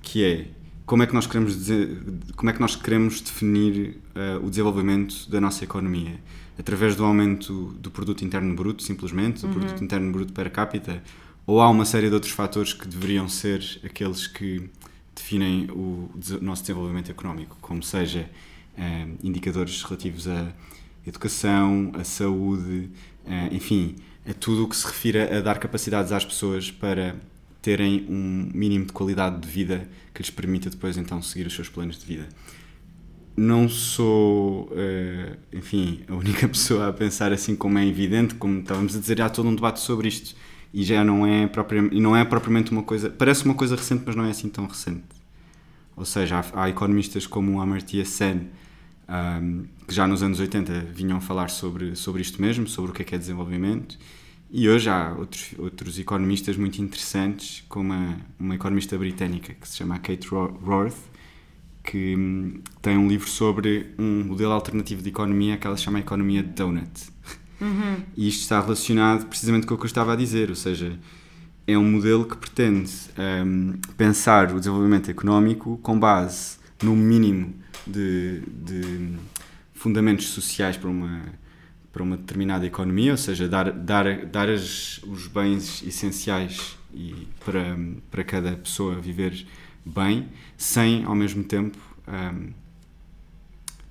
que 0.02 0.24
é 0.24 0.59
como 0.90 1.04
é 1.04 1.06
que 1.06 1.14
nós 1.14 1.28
queremos, 1.28 1.56
dizer, 1.56 2.02
como 2.36 2.50
é 2.50 2.54
que 2.54 2.60
nós 2.60 2.76
queremos 2.76 3.22
definir 3.22 4.02
uh, 4.16 4.44
o 4.44 4.50
desenvolvimento 4.50 5.30
da 5.30 5.40
nossa 5.40 5.64
economia? 5.64 6.20
Através 6.58 6.96
do 6.96 7.06
aumento 7.06 7.76
do 7.80 7.92
produto 7.92 8.26
interno 8.26 8.56
bruto, 8.56 8.82
simplesmente, 8.82 9.42
do 9.42 9.48
uhum. 9.48 9.54
produto 9.54 9.84
interno 9.84 10.12
bruto 10.12 10.34
per 10.34 10.50
capita, 10.50 11.04
ou 11.46 11.62
há 11.62 11.70
uma 11.70 11.86
série 11.86 12.08
de 12.08 12.16
outros 12.16 12.32
fatores 12.32 12.74
que 12.74 12.88
deveriam 12.88 13.30
ser 13.30 13.64
aqueles 13.84 14.26
que 14.26 14.68
definem 15.16 15.70
o 15.70 16.10
nosso 16.42 16.64
desenvolvimento 16.64 17.12
económico, 17.12 17.56
como 17.62 17.84
seja 17.84 18.28
uh, 18.76 19.18
indicadores 19.22 19.84
relativos 19.84 20.28
à 20.28 20.52
educação, 21.06 21.92
à 21.94 22.04
saúde, 22.04 22.90
uh, 23.28 23.54
enfim, 23.54 23.96
é 24.26 24.34
tudo 24.34 24.64
o 24.64 24.68
que 24.68 24.76
se 24.76 24.88
refere 24.88 25.22
a 25.22 25.40
dar 25.40 25.60
capacidades 25.60 26.12
às 26.12 26.26
pessoas 26.26 26.72
para 26.72 27.16
terem 27.62 28.06
um 28.10 28.50
mínimo 28.54 28.86
de 28.86 28.94
qualidade 28.94 29.40
de 29.42 29.48
vida 29.48 29.88
que 30.14 30.22
lhes 30.22 30.30
permita 30.30 30.70
depois 30.70 30.98
então 30.98 31.22
seguir 31.22 31.48
os 31.48 31.54
seus 31.54 31.70
planos 31.70 32.00
de 32.00 32.06
vida. 32.06 32.30
Não 33.36 33.70
sou, 33.70 34.66
uh, 34.66 35.38
enfim, 35.54 36.02
a 36.08 36.16
única 36.16 36.48
pessoa 36.50 36.90
a 36.90 36.94
pensar 36.94 37.32
assim 37.32 37.56
como 37.56 37.78
é 37.78 37.86
evidente, 37.86 38.36
como 38.36 38.60
estávamos 38.60 38.96
a 38.96 39.00
dizer, 39.00 39.22
há 39.22 39.30
todo 39.30 39.48
um 39.48 39.56
debate 39.56 39.80
sobre 39.80 40.08
isto 40.08 40.36
e 40.74 40.84
já 40.84 41.04
não 41.04 41.26
é 41.26 41.48
propriamente, 41.48 42.00
não 42.00 42.16
é 42.16 42.24
propriamente 42.24 42.72
uma 42.72 42.84
coisa, 42.84 43.10
parece 43.10 43.46
uma 43.46 43.54
coisa 43.54 43.76
recente, 43.76 44.04
mas 44.06 44.16
não 44.16 44.26
é 44.26 44.30
assim 44.30 44.50
tão 44.50 44.66
recente. 44.66 45.04
Ou 45.96 46.06
seja, 46.06 46.40
há, 46.40 46.64
há 46.64 46.70
economistas 46.70 47.28
como 47.28 47.58
o 47.58 47.62
Amartya 47.62 48.06
Sen, 48.06 48.48
um, 49.10 49.66
que 49.88 49.94
já 49.94 50.08
nos 50.08 50.22
anos 50.22 50.40
80 50.40 50.86
vinham 50.94 51.20
falar 51.20 51.50
sobre, 51.50 51.96
sobre 51.96 52.22
isto 52.22 52.42
mesmo, 52.42 52.68
sobre 52.68 52.92
o 52.92 52.94
que 52.94 53.02
é, 53.02 53.06
que 53.06 53.16
é 53.16 53.18
desenvolvimento, 53.18 53.98
e 54.52 54.68
hoje 54.68 54.90
há 54.90 55.14
outros, 55.18 55.54
outros 55.58 56.00
economistas 56.00 56.58
muito 56.58 56.82
interessantes, 56.82 57.64
como 57.70 57.94
uma, 57.94 58.18
uma 58.40 58.56
economista 58.56 58.98
britânica 58.98 59.54
que 59.54 59.68
se 59.68 59.78
chama 59.78 60.00
Kate 60.00 60.28
Roth, 60.28 60.96
que 61.84 62.16
hum, 62.16 62.62
tem 62.82 62.98
um 62.98 63.08
livro 63.08 63.30
sobre 63.30 63.94
um 63.98 64.24
modelo 64.24 64.52
alternativo 64.52 65.02
de 65.02 65.10
economia 65.10 65.58
que 65.58 65.68
ela 65.68 65.78
chama 65.78 66.00
a 66.00 66.02
economia 66.02 66.42
donut. 66.42 66.90
Uhum. 67.62 68.04
E 68.16 68.28
isto 68.28 68.42
está 68.42 68.60
relacionado 68.62 69.26
precisamente 69.28 69.68
com 69.68 69.74
o 69.74 69.78
que 69.78 69.84
eu 69.84 69.88
estava 69.88 70.14
a 70.14 70.16
dizer, 70.16 70.50
ou 70.50 70.56
seja, 70.56 70.98
é 71.68 71.78
um 71.78 71.84
modelo 71.84 72.26
que 72.26 72.36
pretende 72.36 72.92
um, 73.46 73.74
pensar 73.96 74.52
o 74.52 74.60
desenvolvimento 74.60 75.12
económico 75.12 75.78
com 75.84 76.00
base 76.00 76.58
no 76.82 76.96
mínimo 76.96 77.54
de, 77.86 78.42
de 78.48 79.14
fundamentos 79.74 80.30
sociais 80.30 80.78
para 80.78 80.90
uma 80.90 81.22
para 81.92 82.04
uma 82.04 82.18
determinada 82.18 82.66
economia, 82.66 83.12
ou 83.12 83.18
seja, 83.18 83.48
dar, 83.48 83.72
dar, 83.72 84.26
dar 84.26 84.50
as, 84.50 85.02
os 85.04 85.28
bens 85.28 85.82
essenciais 85.84 86.78
e 86.94 87.28
para, 87.44 87.78
para 88.12 88.24
cada 88.24 88.56
pessoa 88.56 88.96
viver 88.96 89.46
bem, 89.86 90.28
sem 90.58 91.04
ao 91.04 91.16
mesmo 91.16 91.44
tempo, 91.44 91.78
um, 92.08 92.52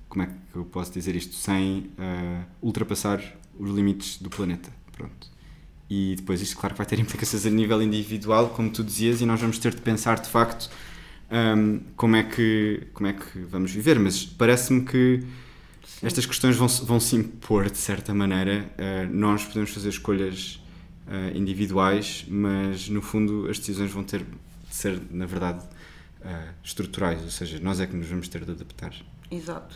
como 0.07 0.23
é 0.23 0.27
que 0.27 0.33
eu 0.55 0.65
posso 0.65 0.91
dizer 0.91 1.15
isto, 1.15 1.35
sem 1.35 1.91
uh, 1.97 2.45
ultrapassar 2.61 3.21
os 3.59 3.69
limites 3.69 4.17
do 4.17 4.29
planeta. 4.29 4.71
Pronto. 4.93 5.29
E 5.89 6.15
depois 6.15 6.41
isto, 6.41 6.57
claro, 6.57 6.75
vai 6.75 6.85
ter 6.85 6.97
implicações 6.99 7.45
a 7.45 7.49
nível 7.49 7.81
individual, 7.81 8.49
como 8.49 8.69
tu 8.69 8.83
dizias, 8.83 9.21
e 9.21 9.25
nós 9.25 9.39
vamos 9.39 9.59
ter 9.59 9.73
de 9.73 9.81
pensar 9.81 10.19
de 10.19 10.29
facto 10.29 10.69
um, 11.31 11.79
como, 11.95 12.15
é 12.15 12.23
que, 12.23 12.87
como 12.93 13.07
é 13.07 13.13
que 13.13 13.39
vamos 13.39 13.71
viver. 13.71 13.99
Mas 13.99 14.25
parece-me 14.25 14.83
que 14.83 15.23
Sim. 15.99 16.07
estas 16.07 16.25
questões 16.25 16.55
vão, 16.55 16.67
vão 16.67 16.99
se 16.99 17.15
impor 17.15 17.69
de 17.69 17.77
certa 17.77 18.13
maneira. 18.13 18.69
Uh, 18.77 19.13
nós 19.13 19.43
podemos 19.43 19.71
fazer 19.71 19.89
escolhas 19.89 20.61
uh, 21.07 21.37
individuais, 21.37 22.25
mas 22.27 22.87
no 22.87 23.01
fundo 23.01 23.49
as 23.49 23.59
decisões 23.59 23.91
vão 23.91 24.03
ter 24.03 24.19
de 24.19 24.75
ser, 24.75 25.01
na 25.11 25.25
verdade, 25.25 25.63
uh, 26.21 26.53
estruturais, 26.63 27.21
ou 27.21 27.29
seja, 27.29 27.59
nós 27.59 27.81
é 27.81 27.87
que 27.87 27.95
nos 27.95 28.07
vamos 28.07 28.29
ter 28.29 28.45
de 28.45 28.51
adaptar. 28.51 28.93
Exato. 29.29 29.75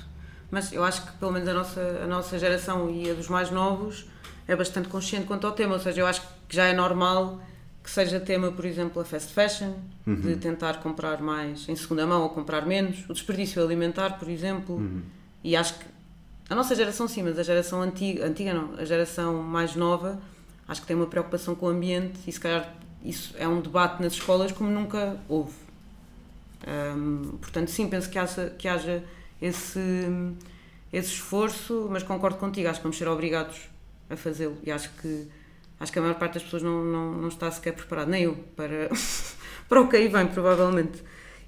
Mas 0.49 0.71
eu 0.71 0.83
acho 0.83 1.05
que 1.05 1.11
pelo 1.17 1.31
menos 1.31 1.49
a 1.49 1.53
nossa, 1.53 1.81
a 2.03 2.07
nossa 2.07 2.39
geração 2.39 2.89
e 2.89 3.09
a 3.09 3.13
dos 3.13 3.27
mais 3.27 3.51
novos 3.51 4.05
é 4.47 4.55
bastante 4.55 4.87
consciente 4.87 5.25
quanto 5.25 5.45
ao 5.45 5.51
tema, 5.51 5.73
ou 5.73 5.79
seja, 5.79 6.01
eu 6.01 6.07
acho 6.07 6.21
que 6.47 6.55
já 6.55 6.65
é 6.65 6.73
normal 6.73 7.41
que 7.83 7.91
seja 7.91 8.17
tema, 8.17 8.49
por 8.49 8.63
exemplo, 8.63 9.01
a 9.01 9.05
fast 9.05 9.33
fashion, 9.33 9.73
uhum. 10.07 10.15
de 10.15 10.37
tentar 10.37 10.75
comprar 10.75 11.21
mais 11.21 11.67
em 11.67 11.75
segunda 11.75 12.07
mão 12.07 12.21
ou 12.21 12.29
comprar 12.29 12.65
menos, 12.65 13.03
o 13.09 13.13
desperdício 13.13 13.61
alimentar, 13.61 14.17
por 14.17 14.29
exemplo, 14.29 14.75
uhum. 14.75 15.01
e 15.43 15.53
acho 15.53 15.79
que 15.79 15.85
a 16.49 16.55
nossa 16.55 16.75
geração 16.75 17.07
sim, 17.07 17.23
mas 17.23 17.39
a 17.39 17.43
geração 17.43 17.81
antiga, 17.81 18.25
antiga 18.25 18.53
não, 18.53 18.75
a 18.77 18.85
geração 18.85 19.41
mais 19.41 19.75
nova, 19.75 20.21
acho 20.67 20.81
que 20.81 20.87
tem 20.87 20.95
uma 20.95 21.07
preocupação 21.07 21.55
com 21.55 21.67
o 21.67 21.69
ambiente 21.69 22.19
e 22.27 22.31
se 22.31 22.39
calhar 22.39 22.73
isso 23.03 23.33
é 23.37 23.47
um 23.47 23.59
debate 23.61 24.01
nas 24.01 24.13
escolas 24.13 24.51
como 24.51 24.69
nunca 24.69 25.17
houve. 25.27 25.53
Um, 26.65 27.37
portanto, 27.41 27.69
sim, 27.69 27.89
penso 27.89 28.09
que 28.09 28.17
haja, 28.17 28.53
que 28.57 28.67
haja 28.67 29.03
esse, 29.41 29.79
esse 30.91 31.09
esforço, 31.09 31.87
mas 31.91 32.03
concordo 32.03 32.37
contigo, 32.37 32.69
acho 32.69 32.79
que 32.79 32.83
vamos 32.83 32.97
ser 32.97 33.07
obrigados 33.07 33.61
a 34.09 34.15
fazê-lo 34.15 34.57
e 34.63 34.71
acho 34.71 34.89
que 35.01 35.27
acho 35.79 35.91
que 35.91 35.99
a 35.99 36.01
maior 36.01 36.15
parte 36.15 36.35
das 36.35 36.43
pessoas 36.43 36.63
não, 36.63 36.83
não, 36.83 37.11
não 37.13 37.27
está 37.27 37.51
sequer 37.51 37.73
preparada, 37.73 38.09
nem 38.09 38.23
eu, 38.23 38.35
para, 38.55 38.89
para 39.67 39.81
o 39.81 39.89
que 39.89 39.97
aí 39.97 40.07
vem, 40.07 40.27
provavelmente. 40.27 41.03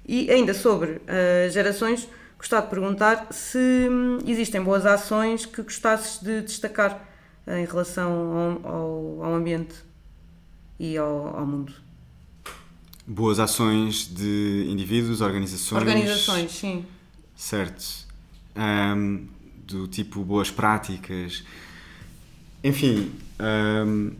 E 0.06 0.30
ainda 0.30 0.52
sobre 0.52 0.90
uh, 0.92 1.50
gerações, 1.50 2.06
gostava 2.38 2.62
de 2.62 2.70
perguntar 2.70 3.28
se 3.30 3.58
hum, 3.58 4.18
existem 4.26 4.62
boas 4.62 4.86
ações 4.86 5.46
que 5.46 5.62
gostasses 5.62 6.20
de 6.20 6.42
destacar 6.42 7.06
em 7.46 7.64
relação 7.64 8.60
ao, 8.64 8.74
ao, 8.74 9.24
ao 9.24 9.34
ambiente 9.34 9.74
e 10.78 10.96
ao, 10.96 11.36
ao, 11.36 11.46
mundo. 11.46 11.72
Boas 13.06 13.38
ações 13.38 14.06
de 14.12 14.66
indivíduos, 14.68 15.20
organizações. 15.20 15.80
Organizações, 15.80 16.50
sim. 16.50 16.84
Certo. 17.34 18.06
Um, 18.56 19.26
do 19.66 19.86
tipo 19.86 20.24
boas 20.24 20.50
práticas. 20.50 21.44
Enfim, 22.64 23.12
um, 23.86 24.12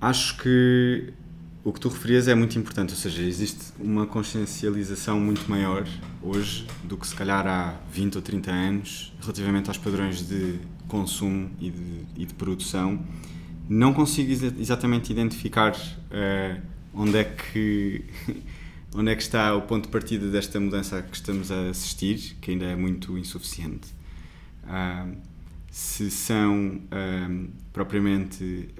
acho 0.00 0.36
que 0.38 1.12
o 1.62 1.72
que 1.72 1.80
tu 1.80 1.88
referias 1.88 2.26
é 2.26 2.34
muito 2.34 2.58
importante, 2.58 2.90
ou 2.90 2.96
seja, 2.96 3.22
existe 3.22 3.72
uma 3.78 4.06
consciencialização 4.06 5.20
muito 5.20 5.48
maior 5.50 5.86
hoje 6.22 6.66
do 6.84 6.96
que 6.96 7.06
se 7.06 7.14
calhar 7.14 7.46
há 7.46 7.78
20 7.92 8.16
ou 8.16 8.22
30 8.22 8.50
anos 8.50 9.12
relativamente 9.20 9.68
aos 9.68 9.76
padrões 9.76 10.26
de 10.26 10.58
consumo 10.88 11.50
e 11.60 11.70
de, 11.70 12.06
e 12.16 12.24
de 12.24 12.34
produção. 12.34 13.04
Não 13.68 13.92
consigo 13.92 14.32
exatamente 14.58 15.12
identificar 15.12 15.76
uh, 15.76 16.60
onde 16.94 17.18
é 17.18 17.24
que 17.24 18.04
onde 18.96 19.12
é 19.12 19.14
que 19.14 19.22
está 19.22 19.54
o 19.54 19.62
ponto 19.62 19.84
de 19.84 19.90
partida 19.90 20.28
desta 20.30 20.58
mudança 20.58 21.00
que 21.02 21.14
estamos 21.14 21.52
a 21.52 21.68
assistir, 21.68 22.36
que 22.40 22.52
ainda 22.52 22.64
é 22.64 22.74
muito 22.74 23.16
insuficiente. 23.18 23.88
Uh, 24.64 25.14
se 25.70 26.10
são 26.10 26.80
uh, 26.86 27.48
propriamente 27.72 28.70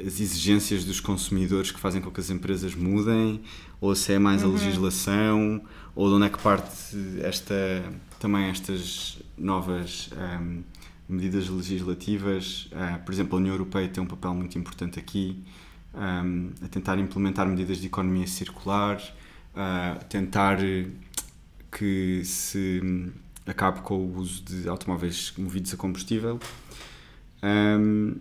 as 0.00 0.20
exigências 0.20 0.84
dos 0.84 1.00
consumidores 1.00 1.70
que 1.70 1.80
fazem 1.80 2.00
com 2.00 2.10
que 2.10 2.20
as 2.20 2.30
empresas 2.30 2.74
mudem, 2.74 3.42
ou 3.80 3.94
se 3.94 4.12
é 4.12 4.18
mais 4.18 4.42
uhum. 4.42 4.50
a 4.50 4.52
legislação, 4.52 5.62
ou 5.94 6.08
de 6.08 6.14
onde 6.14 6.26
é 6.26 6.28
que 6.28 6.38
parte 6.38 6.96
esta, 7.22 7.54
também 8.18 8.46
estas 8.46 9.18
novas 9.36 10.10
um, 10.40 10.62
medidas 11.08 11.48
legislativas. 11.48 12.70
Uh, 12.72 13.04
por 13.04 13.12
exemplo, 13.12 13.36
a 13.36 13.40
União 13.40 13.54
Europeia 13.54 13.88
tem 13.88 14.02
um 14.02 14.06
papel 14.06 14.34
muito 14.34 14.58
importante 14.58 14.98
aqui, 14.98 15.42
um, 15.94 16.50
a 16.64 16.68
tentar 16.68 16.98
implementar 16.98 17.46
medidas 17.46 17.78
de 17.78 17.86
economia 17.86 18.26
circular, 18.26 19.02
a 19.54 19.98
uh, 20.00 20.04
tentar 20.06 20.58
que 21.70 22.22
se 22.24 22.80
acabe 23.46 23.80
com 23.80 23.96
o 23.96 24.18
uso 24.18 24.42
de 24.44 24.68
automóveis 24.68 25.32
movidos 25.36 25.74
a 25.74 25.76
combustível. 25.76 26.38
Um, 27.42 28.14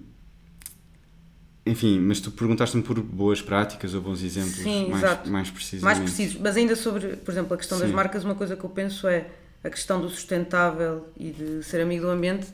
enfim, 1.71 1.99
mas 1.99 2.19
tu 2.19 2.31
perguntaste-me 2.31 2.83
por 2.83 2.99
boas 2.99 3.41
práticas 3.41 3.93
ou 3.93 4.01
bons 4.01 4.21
exemplos 4.21 4.57
Sim, 4.57 4.89
mais, 4.89 5.03
exato. 5.03 5.29
mais 5.29 5.49
precisos. 5.49 5.83
Mais 5.83 5.99
precisos. 5.99 6.37
Mas 6.41 6.57
ainda 6.57 6.75
sobre, 6.75 7.15
por 7.15 7.31
exemplo, 7.31 7.53
a 7.53 7.57
questão 7.57 7.77
Sim. 7.77 7.85
das 7.85 7.93
marcas, 7.93 8.25
uma 8.25 8.35
coisa 8.35 8.57
que 8.57 8.63
eu 8.63 8.69
penso 8.69 9.07
é 9.07 9.27
a 9.63 9.69
questão 9.69 10.01
do 10.01 10.09
sustentável 10.09 11.07
e 11.15 11.31
de 11.31 11.63
ser 11.63 11.79
amigo 11.79 12.05
do 12.05 12.09
ambiente, 12.09 12.47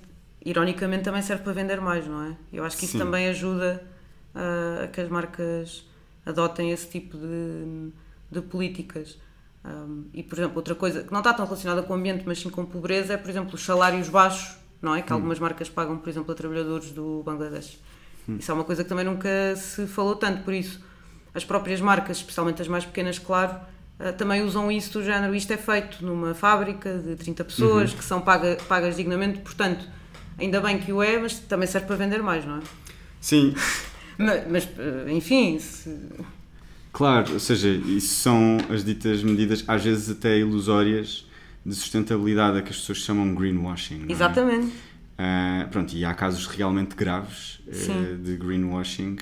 ironicamente 0.46 1.04
também 1.04 1.24
serve 1.24 1.44
para 1.44 1.54
vender 1.54 1.82
mais, 1.82 2.06
não 2.06 2.22
é? 2.24 2.36
Eu 2.54 2.64
acho 2.64 2.78
que 2.78 2.86
isso 2.86 2.94
Sim. 2.94 3.00
também 3.00 3.28
ajuda 3.28 3.84
a, 4.36 4.84
a, 4.84 4.88
que 4.88 5.02
as 5.02 5.10
marcas 5.10 5.84
adotem 6.24 6.72
esse 6.72 6.88
tipo 6.88 7.18
de, 7.18 7.90
de 8.30 8.42
políticas. 8.42 9.18
Um, 9.66 10.06
e, 10.14 10.22
por 10.22 10.38
exemplo, 10.38 10.58
outra 10.58 10.76
coisa 10.76 11.04
que 11.04 11.12
não 11.12 11.22
está 11.22 11.34
tão 11.34 11.46
relacionada 11.46 11.82
com 11.82 11.94
o 11.94 11.96
ambiente, 11.96 12.24
mas 12.26 12.40
sim 12.40 12.52
com 12.52 12.64
pobreza, 12.64 13.14
é, 13.14 13.18
por 13.18 13.30
exemplo, 13.32 13.56
os 13.56 13.66
salários 13.66 14.10
baixos, 14.10 14.58
não 14.80 14.94
é? 14.94 15.02
Que 15.02 15.12
hum. 15.12 15.16
algumas 15.16 15.40
marcas 15.40 15.70
pagam, 15.70 15.98
por 15.98 16.08
exemplo, 16.08 16.32
a 16.32 16.36
trabalhadores 16.36 16.92
do 16.92 17.24
Bangladesh. 17.24 17.80
Hum. 18.28 18.38
Isso 18.40 18.52
é 18.52 18.54
uma 18.54 18.64
coisa 18.64 18.84
que 18.84 18.90
também 18.90 19.06
nunca 19.06 19.56
se 19.56 19.88
falou 19.88 20.16
tanto, 20.16 20.44
por 20.44 20.54
isso 20.54 20.86
as 21.34 21.46
próprias 21.46 21.80
marcas, 21.80 22.18
especialmente 22.18 22.62
as 22.62 22.68
mais 22.68 22.84
pequenas, 22.84 23.20
claro, 23.20 23.56
uh, 24.00 24.12
também 24.14 24.42
usam 24.42 24.72
isso 24.72 24.94
do 24.94 25.04
género. 25.04 25.36
Isto 25.36 25.54
é 25.54 25.58
feito 25.58 26.04
numa 26.04 26.34
fábrica 26.34 26.98
de 26.98 27.16
30 27.16 27.44
pessoas 27.46 27.92
uhum. 27.92 27.98
que 27.98 28.04
são 28.04 28.22
paga, 28.22 28.58
pagas 28.68 28.96
dignamente, 28.96 29.40
portanto, 29.40 29.86
ainda 30.40 30.60
bem 30.60 30.80
que 30.80 30.92
o 30.92 31.04
é, 31.04 31.20
mas 31.20 31.38
também 31.40 31.68
serve 31.68 31.86
para 31.86 31.96
vender 31.96 32.24
mais, 32.24 32.44
não 32.44 32.58
é? 32.58 32.62
Sim. 33.22 33.54
mas, 34.18 34.48
mas, 34.50 34.70
eh, 34.78 35.12
enfim. 35.12 35.60
Se... 35.60 35.96
Claro, 36.92 37.34
ou 37.34 37.40
seja, 37.40 37.70
isso 37.70 38.16
são 38.16 38.58
as 38.72 38.84
ditas 38.84 39.22
medidas, 39.22 39.64
às 39.68 39.84
vezes 39.84 40.10
até 40.10 40.40
ilusórias, 40.40 41.28
de 41.64 41.76
sustentabilidade, 41.76 42.58
a 42.58 42.62
que 42.64 42.72
as 42.72 42.78
pessoas 42.78 43.00
chamam 43.00 43.36
greenwashing. 43.36 44.06
É? 44.08 44.12
Uh, 45.18 45.68
pronto, 45.70 45.96
e 45.96 46.06
há 46.06 46.14
casos 46.14 46.46
realmente 46.46 46.96
graves 46.96 47.60
uh, 47.68 48.18
de 48.18 48.38
greenwashing, 48.38 49.18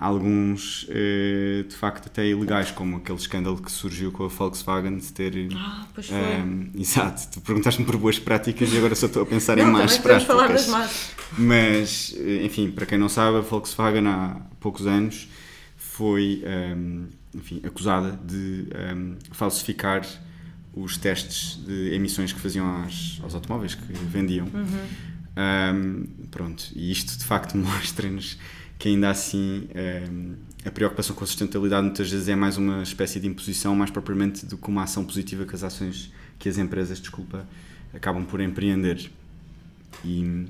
alguns 0.00 0.84
uh, 0.84 1.68
de 1.68 1.74
facto 1.76 2.06
até 2.06 2.26
ilegais, 2.26 2.70
como 2.70 2.96
aquele 2.96 3.18
escândalo 3.18 3.60
que 3.60 3.70
surgiu 3.70 4.10
com 4.10 4.24
a 4.24 4.28
Volkswagen 4.28 4.96
de 4.96 5.12
ter. 5.12 5.48
Ah, 5.54 5.86
pois 5.94 6.06
foi. 6.06 6.18
exato, 6.80 7.28
tu 7.30 7.40
perguntaste-me 7.42 7.84
por 7.84 7.98
boas 7.98 8.18
práticas 8.18 8.72
e 8.72 8.78
agora 8.78 8.94
só 8.94 9.04
estou 9.04 9.22
a 9.22 9.26
pensar 9.26 9.58
não, 9.58 9.68
em 9.68 9.72
más 9.72 9.98
práticas. 9.98 10.26
Falar 10.26 10.48
das 10.48 10.68
más. 10.68 11.10
Mas, 11.36 12.16
enfim, 12.42 12.70
para 12.70 12.86
quem 12.86 12.96
não 12.96 13.10
sabe, 13.10 13.36
a 13.36 13.40
Volkswagen 13.40 14.06
há 14.06 14.40
poucos 14.60 14.86
anos 14.86 15.28
foi 15.76 16.42
um, 16.76 17.06
enfim, 17.34 17.60
acusada 17.64 18.18
de 18.24 18.66
um, 18.96 19.16
falsificar 19.30 20.06
os 20.72 20.96
testes 20.96 21.62
de 21.64 21.94
emissões 21.94 22.32
que 22.32 22.40
faziam 22.40 22.66
aos, 22.66 23.20
aos 23.22 23.34
automóveis 23.34 23.74
que 23.74 23.92
vendiam. 23.92 24.46
Uhum. 24.46 25.13
Um, 25.36 26.06
pronto, 26.30 26.64
e 26.74 26.92
isto 26.92 27.18
de 27.18 27.24
facto 27.24 27.56
mostra-nos 27.58 28.38
que 28.78 28.88
ainda 28.88 29.10
assim 29.10 29.68
um, 30.10 30.34
a 30.64 30.70
preocupação 30.70 31.14
com 31.14 31.24
a 31.24 31.26
sustentabilidade 31.26 31.84
muitas 31.84 32.10
vezes 32.10 32.28
é 32.28 32.36
mais 32.36 32.56
uma 32.56 32.82
espécie 32.82 33.20
de 33.20 33.26
imposição, 33.26 33.74
mais 33.74 33.90
propriamente 33.90 34.46
do 34.46 34.56
que 34.56 34.68
uma 34.68 34.82
ação 34.82 35.04
positiva 35.04 35.44
que 35.44 35.54
as 35.54 35.62
ações 35.62 36.12
que 36.38 36.48
as 36.48 36.58
empresas, 36.58 37.00
desculpa, 37.00 37.46
acabam 37.92 38.24
por 38.24 38.40
empreender. 38.40 39.10
E, 40.04 40.46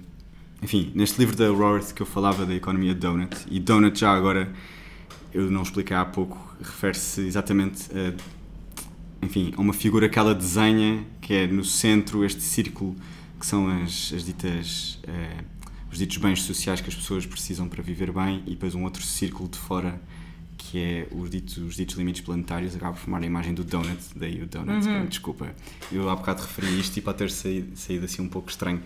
enfim, 0.62 0.90
neste 0.94 1.18
livro 1.18 1.36
da 1.36 1.48
Roworth 1.48 1.92
que 1.92 2.02
eu 2.02 2.06
falava 2.06 2.46
da 2.46 2.54
economia 2.54 2.94
donut, 2.94 3.36
e 3.50 3.60
donut 3.60 3.98
já 3.98 4.12
agora, 4.12 4.52
eu 5.32 5.50
não 5.50 5.62
expliquei 5.62 5.96
há 5.96 6.04
pouco, 6.04 6.56
refere-se 6.60 7.20
exatamente 7.22 7.88
a, 7.92 9.24
enfim, 9.24 9.52
a 9.56 9.60
uma 9.60 9.72
figura 9.72 10.08
que 10.08 10.18
ela 10.18 10.34
desenha, 10.34 11.04
que 11.20 11.34
é 11.34 11.46
no 11.46 11.64
centro 11.64 12.24
este 12.24 12.42
círculo 12.42 12.96
que 13.38 13.46
são 13.46 13.68
as, 13.82 14.12
as 14.12 14.24
ditas... 14.24 14.98
Eh, 15.06 15.44
os 15.90 15.98
ditos 15.98 16.16
bens 16.16 16.42
sociais 16.42 16.80
que 16.80 16.88
as 16.88 16.94
pessoas 16.96 17.24
precisam 17.24 17.68
para 17.68 17.80
viver 17.80 18.10
bem 18.10 18.42
e 18.46 18.50
depois 18.50 18.74
um 18.74 18.82
outro 18.82 19.00
círculo 19.00 19.48
de 19.48 19.58
fora 19.58 20.00
que 20.74 20.78
é 20.78 21.06
os 21.12 21.30
ditos, 21.30 21.56
os 21.58 21.76
ditos 21.76 21.94
limites 21.96 22.20
planetários, 22.20 22.74
acaba 22.74 22.94
por 22.94 23.00
formar 23.00 23.22
a 23.22 23.26
imagem 23.26 23.54
do 23.54 23.62
donut, 23.62 24.00
daí 24.16 24.42
o 24.42 24.46
donut, 24.46 24.86
uhum. 24.88 25.06
desculpa. 25.06 25.54
Eu 25.92 26.08
há 26.08 26.16
bocado 26.16 26.42
referi 26.42 26.80
isto 26.80 26.96
e 26.96 27.00
pode 27.00 27.18
ter 27.18 27.30
saído, 27.30 27.76
saído 27.76 28.04
assim 28.06 28.22
um 28.22 28.28
pouco 28.28 28.50
estranho. 28.50 28.82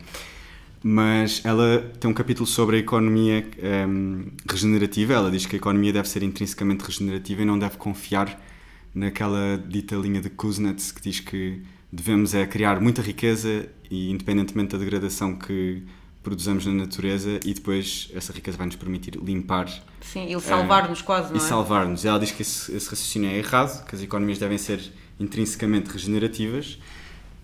Mas 0.82 1.40
ela 1.44 1.80
tem 1.98 2.10
um 2.10 2.14
capítulo 2.14 2.46
sobre 2.46 2.76
a 2.76 2.78
economia 2.78 3.48
um, 3.88 4.26
regenerativa. 4.48 5.14
Ela 5.14 5.30
diz 5.30 5.46
que 5.46 5.56
a 5.56 5.58
economia 5.58 5.92
deve 5.92 6.08
ser 6.08 6.22
intrinsecamente 6.22 6.84
regenerativa 6.84 7.42
e 7.42 7.44
não 7.44 7.58
deve 7.58 7.76
confiar 7.76 8.40
naquela 8.94 9.56
dita 9.56 9.96
linha 9.96 10.20
de 10.20 10.30
Kuznets 10.30 10.92
que 10.92 11.00
diz 11.00 11.20
que 11.20 11.62
devemos 11.90 12.34
é 12.34 12.46
criar 12.46 12.80
muita 12.80 13.02
riqueza 13.02 13.68
e 13.90 14.10
independentemente 14.10 14.72
da 14.72 14.78
degradação 14.78 15.34
que 15.36 15.82
produzamos 16.22 16.66
na 16.66 16.72
natureza 16.72 17.40
e 17.44 17.54
depois 17.54 18.10
essa 18.14 18.32
riqueza 18.32 18.58
vai 18.58 18.66
nos 18.66 18.76
permitir 18.76 19.18
limpar. 19.22 19.66
Sim, 20.00 20.26
e 20.26 20.40
salvar-nos 20.40 21.00
uh, 21.00 21.04
quase, 21.04 21.28
não 21.30 21.36
e 21.36 21.38
é? 21.38 21.40
Salvar-nos. 21.40 22.04
Ela 22.04 22.18
diz 22.18 22.30
que 22.30 22.42
esse, 22.42 22.70
esse 22.74 22.90
raciocínio 22.90 23.30
é 23.30 23.38
errado, 23.38 23.84
que 23.86 23.94
as 23.94 24.02
economias 24.02 24.38
devem 24.38 24.58
ser 24.58 24.80
intrinsecamente 25.18 25.90
regenerativas. 25.90 26.78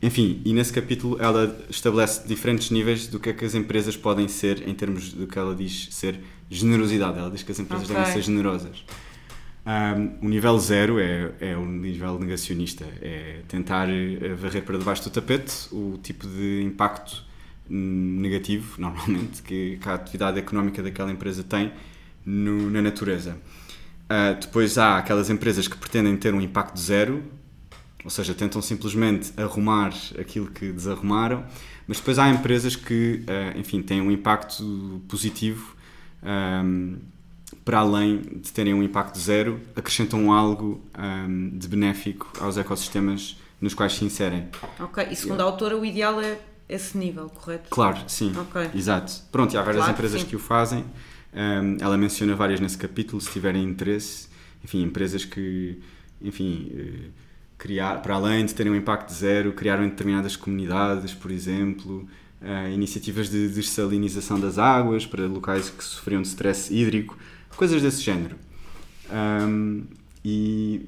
Enfim, 0.02 0.42
e 0.44 0.52
nesse 0.52 0.72
capítulo 0.72 1.16
ela 1.18 1.58
estabelece 1.70 2.28
diferentes 2.28 2.70
níveis 2.70 3.06
do 3.06 3.18
que 3.18 3.30
é 3.30 3.32
que 3.32 3.44
as 3.44 3.54
empresas 3.54 3.96
podem 3.96 4.28
ser 4.28 4.68
em 4.68 4.74
termos 4.74 5.12
do 5.12 5.26
que 5.26 5.38
ela 5.38 5.54
diz 5.54 5.88
ser 5.92 6.20
generosidade. 6.50 7.18
Ela 7.18 7.30
diz 7.30 7.42
que 7.42 7.52
as 7.52 7.58
empresas 7.58 7.88
okay. 7.88 7.96
devem 7.96 8.12
ser 8.12 8.22
generosas. 8.22 8.84
Um, 9.66 10.26
o 10.26 10.28
nível 10.28 10.58
zero 10.58 10.98
é, 10.98 11.32
é 11.40 11.56
o 11.56 11.64
nível 11.64 12.18
negacionista, 12.18 12.84
é 13.00 13.40
tentar 13.48 13.88
eh, 13.88 14.34
varrer 14.34 14.62
para 14.62 14.76
debaixo 14.76 15.04
do 15.04 15.10
tapete 15.10 15.68
o 15.72 15.98
tipo 16.02 16.26
de 16.26 16.62
impacto 16.62 17.24
negativo, 17.68 18.74
normalmente, 18.80 19.42
que, 19.42 19.78
que 19.80 19.88
a 19.88 19.94
atividade 19.94 20.38
económica 20.38 20.82
daquela 20.82 21.10
empresa 21.10 21.42
tem 21.42 21.72
no, 22.26 22.70
na 22.70 22.82
natureza. 22.82 23.38
Uh, 24.04 24.38
depois 24.38 24.76
há 24.76 24.98
aquelas 24.98 25.30
empresas 25.30 25.66
que 25.66 25.78
pretendem 25.78 26.14
ter 26.14 26.34
um 26.34 26.42
impacto 26.42 26.78
zero, 26.78 27.22
ou 28.04 28.10
seja, 28.10 28.34
tentam 28.34 28.60
simplesmente 28.60 29.32
arrumar 29.34 29.94
aquilo 30.18 30.48
que 30.50 30.70
desarrumaram, 30.70 31.42
mas 31.88 31.96
depois 31.96 32.18
há 32.18 32.28
empresas 32.28 32.76
que, 32.76 33.24
uh, 33.26 33.58
enfim, 33.58 33.80
têm 33.80 34.02
um 34.02 34.10
impacto 34.10 35.00
positivo 35.08 35.74
um, 36.22 36.98
para 37.64 37.78
além 37.78 38.18
de 38.18 38.52
terem 38.52 38.74
um 38.74 38.82
impacto 38.82 39.18
zero, 39.18 39.60
acrescentam 39.76 40.32
algo 40.32 40.80
um, 40.98 41.50
de 41.56 41.68
benéfico 41.68 42.32
aos 42.40 42.56
ecossistemas 42.56 43.38
nos 43.60 43.74
quais 43.74 43.94
se 43.94 44.04
inserem. 44.04 44.48
Ok, 44.78 45.06
e 45.10 45.16
segundo 45.16 45.40
a 45.40 45.44
autora, 45.44 45.76
o 45.76 45.84
ideal 45.84 46.20
é 46.20 46.38
esse 46.68 46.96
nível, 46.96 47.28
correto? 47.28 47.70
Claro, 47.70 47.98
sim. 48.06 48.32
Okay. 48.36 48.70
Exato. 48.74 49.12
Pronto, 49.30 49.54
e 49.54 49.56
há 49.56 49.62
várias 49.62 49.84
claro, 49.84 49.92
empresas 49.92 50.20
sim. 50.20 50.26
que 50.26 50.36
o 50.36 50.38
fazem. 50.38 50.84
Um, 51.32 51.76
ela 51.80 51.96
menciona 51.96 52.34
várias 52.34 52.60
nesse 52.60 52.78
capítulo, 52.78 53.20
se 53.20 53.30
tiverem 53.30 53.62
interesse. 53.64 54.28
Enfim, 54.62 54.82
empresas 54.82 55.24
que, 55.24 55.80
enfim, 56.22 56.70
uh, 56.72 57.10
criar, 57.58 58.00
para 58.02 58.14
além 58.14 58.46
de 58.46 58.54
terem 58.54 58.72
um 58.72 58.76
impacto 58.76 59.12
zero, 59.12 59.52
criaram 59.52 59.84
em 59.84 59.88
determinadas 59.88 60.36
comunidades, 60.36 61.12
por 61.12 61.30
exemplo, 61.30 62.08
uh, 62.40 62.68
iniciativas 62.72 63.28
de 63.28 63.48
dessalinização 63.48 64.38
das 64.38 64.58
águas 64.58 65.06
para 65.06 65.26
locais 65.26 65.70
que 65.70 65.82
sofriam 65.82 66.22
de 66.22 66.28
stress 66.28 66.72
hídrico, 66.72 67.18
coisas 67.54 67.82
desse 67.82 68.02
género. 68.02 68.36
Um, 69.10 69.84
e 70.24 70.86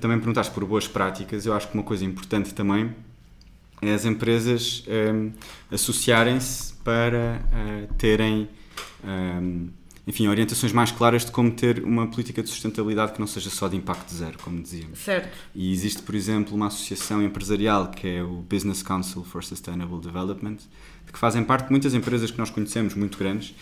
também 0.00 0.18
perguntaste 0.18 0.52
por 0.52 0.64
boas 0.64 0.88
práticas, 0.88 1.46
eu 1.46 1.52
acho 1.52 1.68
que 1.68 1.74
uma 1.74 1.84
coisa 1.84 2.04
importante 2.04 2.52
também 2.52 2.92
é 3.80 3.94
as 3.94 4.04
empresas 4.04 4.84
um, 4.88 5.32
associarem-se 5.70 6.74
para 6.82 7.40
uh, 7.52 7.94
terem 7.94 8.48
um, 9.04 9.68
enfim, 10.06 10.26
orientações 10.26 10.72
mais 10.72 10.90
claras 10.90 11.24
de 11.24 11.30
como 11.30 11.50
ter 11.50 11.82
uma 11.82 12.06
política 12.06 12.42
de 12.42 12.48
sustentabilidade 12.48 13.12
que 13.12 13.20
não 13.20 13.26
seja 13.26 13.48
só 13.48 13.68
de 13.68 13.76
impacto 13.76 14.14
zero, 14.14 14.38
como 14.38 14.60
dizíamos. 14.60 14.98
Certo. 14.98 15.34
E 15.54 15.72
existe, 15.72 16.02
por 16.02 16.14
exemplo, 16.14 16.54
uma 16.54 16.66
associação 16.66 17.22
empresarial 17.22 17.90
que 17.90 18.06
é 18.06 18.22
o 18.22 18.44
Business 18.48 18.82
Council 18.82 19.24
for 19.24 19.42
Sustainable 19.42 20.00
Development, 20.00 20.56
de 21.06 21.12
que 21.12 21.18
fazem 21.18 21.42
parte 21.42 21.70
muitas 21.70 21.94
empresas 21.94 22.30
que 22.30 22.38
nós 22.38 22.50
conhecemos, 22.50 22.94
muito 22.94 23.16
grandes, 23.16 23.54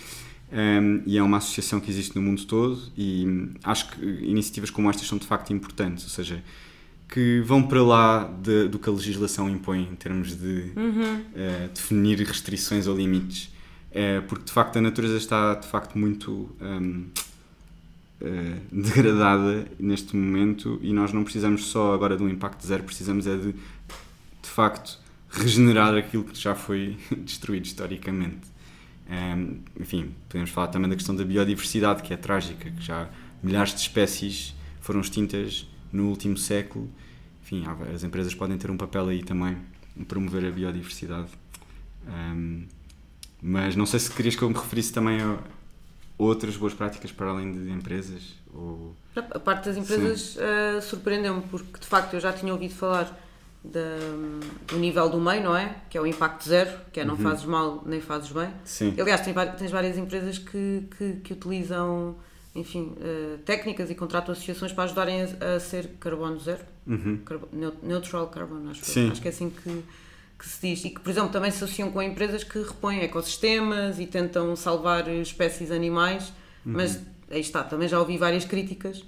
um, 0.53 1.03
e 1.07 1.17
é 1.17 1.23
uma 1.23 1.39
associação 1.39 1.81
que 1.81 1.91
existe 1.91 2.15
no 2.15 2.21
mundo 2.21 2.45
todo 2.45 2.79
e 2.97 3.51
acho 3.65 3.91
que 3.91 4.05
iniciativas 4.05 4.69
como 4.69 4.91
estas 4.91 5.07
são 5.07 5.17
de 5.17 5.27
facto 5.27 5.51
importantes, 5.51 6.05
ou 6.05 6.11
seja, 6.11 6.45
que 7.09 7.41
vão 7.41 7.63
para 7.63 7.83
lá 7.83 8.25
de, 8.43 8.69
do 8.69 8.79
que 8.79 8.89
a 8.89 8.93
legislação 8.93 9.49
impõe 9.49 9.89
em 9.91 9.95
termos 9.95 10.37
de 10.37 10.73
uhum. 10.77 11.21
uh, 11.21 11.69
definir 11.75 12.19
restrições 12.21 12.87
ou 12.87 12.97
limites. 12.97 13.51
Uh, 13.91 14.23
porque 14.27 14.45
de 14.47 14.53
facto 14.53 14.79
a 14.79 14.81
natureza 14.81 15.17
está 15.17 15.55
de 15.55 15.67
facto 15.67 15.99
muito 15.99 16.51
um, 16.61 17.07
uh, 18.21 18.61
degradada 18.73 19.67
neste 19.79 20.17
momento 20.17 20.79
e 20.83 20.93
nós 20.93 21.13
não 21.13 21.25
precisamos 21.25 21.65
só 21.65 21.93
agora 21.93 22.17
de 22.17 22.23
um 22.23 22.29
impacto 22.29 22.67
zero, 22.67 22.83
precisamos 22.83 23.27
é 23.27 23.37
de 23.37 23.53
de 23.53 24.49
facto 24.49 24.99
regenerar 25.31 25.95
aquilo 25.95 26.25
que 26.25 26.39
já 26.39 26.55
foi 26.55 26.97
destruído 27.25 27.65
historicamente. 27.65 28.52
Um, 29.13 29.61
enfim, 29.79 30.15
podemos 30.27 30.49
falar 30.49 30.69
também 30.69 30.89
da 30.89 30.97
questão 30.97 31.15
da 31.15 31.23
biodiversidade, 31.23 32.03
que 32.03 32.15
é 32.15 32.17
trágica, 32.17 32.71
que 32.71 32.83
já 32.83 33.11
milhares 33.43 33.75
de 33.75 33.81
espécies 33.81 34.55
foram 34.81 35.01
extintas 35.01 35.69
no 35.93 36.09
último 36.09 36.39
século. 36.39 36.89
Enfim, 37.43 37.63
as 37.95 38.03
empresas 38.03 38.35
podem 38.35 38.57
ter 38.57 38.71
um 38.71 38.77
papel 38.77 39.09
aí 39.09 39.23
também 39.23 39.59
em 39.95 40.05
promover 40.05 40.47
a 40.47 40.51
biodiversidade. 40.51 41.29
Um, 42.09 42.65
mas 43.43 43.77
não 43.77 43.85
sei 43.85 44.01
se 44.01 44.11
querias 44.11 44.35
que 44.35 44.43
eu 44.43 44.49
me 44.49 44.55
referisse 44.55 44.93
também 44.93 45.21
a 45.21 45.39
outras 46.17 46.57
boas 46.57 46.73
práticas 46.73 47.13
para 47.13 47.29
além 47.29 47.53
de 47.53 47.71
empresas. 47.71 48.35
Ou... 48.55 48.97
A 49.15 49.39
parte 49.39 49.67
das 49.67 49.77
empresas 49.77 50.37
uh, 50.37 50.81
surpreendeu-me, 50.81 51.43
porque 51.43 51.81
de 51.81 51.87
facto 51.87 52.15
eu 52.15 52.21
já 52.21 52.33
tinha 52.33 52.51
ouvido 52.51 52.75
falar 52.75 53.22
da, 53.65 53.81
do 54.67 54.79
nível 54.79 55.09
do 55.09 55.21
meio, 55.21 55.43
não 55.43 55.57
é? 55.57 55.77
Que 55.89 55.97
é 55.97 56.01
o 56.01 56.07
impacto 56.07 56.49
zero, 56.49 56.71
que 56.93 57.01
é 57.01 57.05
não 57.05 57.15
uhum. 57.15 57.21
fazes 57.21 57.45
mal 57.45 57.83
nem 57.87 58.01
fazes 58.01 58.31
bem. 58.33 58.51
Sim. 58.65 58.95
Aliás, 58.99 59.21
tens, 59.21 59.37
tens 59.57 59.71
várias 59.71 59.97
empresas 59.97 60.39
que, 60.39 60.85
que, 60.97 61.13
que 61.23 61.33
utilizam 61.33 62.17
enfim, 62.55 62.93
uh, 62.99 63.39
técnicas 63.39 63.91
e 63.91 63.95
contratam 63.95 64.33
associações 64.33 64.73
para 64.73 64.85
ajudarem 64.85 65.23
a, 65.23 65.55
a 65.55 65.61
ser 65.61 65.89
carbono 65.99 66.39
zero, 66.39 66.61
uhum. 66.87 67.19
Carbo, 67.25 67.49
neutral 67.83 68.27
carbon, 68.29 68.69
acho, 68.71 68.85
Sim. 68.85 69.11
acho 69.11 69.23
que 69.23 69.29
é 69.29 69.31
assim 69.31 69.49
que, 69.49 69.83
que 70.39 70.49
se 70.49 70.69
diz. 70.69 70.85
E 70.85 70.91
que, 70.91 71.01
por 71.01 71.09
exemplo, 71.09 71.31
também 71.31 71.51
se 71.51 71.65
associam 71.65 71.91
com 71.91 72.03
empresas 72.03 72.45
que 72.45 72.59
repõem 72.59 73.01
ecossistemas 73.01 73.99
e 73.99 74.07
tentam 74.07 74.55
salvar 74.55 75.09
espécies 75.09 75.71
animais, 75.71 76.33
uhum. 76.67 76.73
mas 76.75 77.01
aí 77.31 77.41
está, 77.41 77.63
também 77.63 77.89
já 77.89 77.99
ouvi 77.99 78.19
várias 78.19 78.45
críticas 78.45 79.03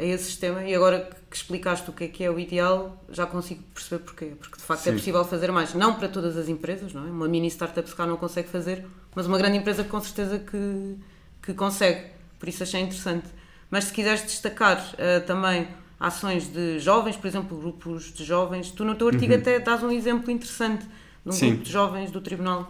a 0.00 0.04
esse 0.04 0.24
sistema 0.24 0.64
e 0.64 0.74
agora 0.74 1.10
que 1.30 1.36
explicaste 1.36 1.88
o 1.90 1.92
que 1.92 2.04
é 2.04 2.08
que 2.08 2.24
é 2.24 2.30
o 2.30 2.38
ideal, 2.38 3.04
já 3.10 3.26
consigo 3.26 3.62
perceber 3.74 4.02
porquê. 4.02 4.32
Porque 4.40 4.56
de 4.56 4.62
facto 4.62 4.80
é 4.80 4.84
Sim. 4.84 4.90
é 4.90 4.92
possível 4.94 5.24
fazer 5.24 5.52
mais, 5.52 5.74
não 5.74 5.94
para 5.94 6.08
todas 6.08 6.36
as 6.36 6.48
empresas, 6.48 6.92
não 6.92 7.06
é? 7.06 7.10
Uma 7.10 7.28
mini 7.28 7.48
startup 7.48 7.88
se 7.88 7.94
cá 7.94 8.06
não 8.06 8.16
consegue 8.16 8.48
fazer, 8.48 8.86
mas 9.14 9.26
uma 9.26 9.36
grande 9.36 9.58
empresa 9.58 9.84
com 9.84 10.00
certeza 10.00 10.38
que, 10.38 10.96
que 11.42 11.52
consegue. 11.52 12.06
Por 12.38 12.48
isso 12.48 12.62
achei 12.62 12.80
interessante. 12.80 13.26
Mas 13.70 13.84
se 13.84 13.92
quiseres 13.92 14.22
destacar 14.22 14.78
uh, 14.94 15.24
também 15.26 15.68
ações 16.00 16.46
de 16.46 16.78
jovens, 16.78 17.16
por 17.16 17.26
exemplo, 17.26 17.58
grupos 17.58 18.12
de 18.12 18.24
jovens, 18.24 18.70
tu 18.70 18.84
no 18.84 18.94
teu 18.94 19.08
artigo 19.08 19.34
uhum. 19.34 19.38
até 19.38 19.60
dás 19.60 19.82
um 19.82 19.90
exemplo 19.90 20.30
interessante 20.30 20.84
de 20.84 21.28
um 21.28 21.32
Sim. 21.32 21.48
grupo 21.50 21.64
de 21.64 21.70
jovens 21.70 22.10
do 22.10 22.20
Tribunal. 22.20 22.68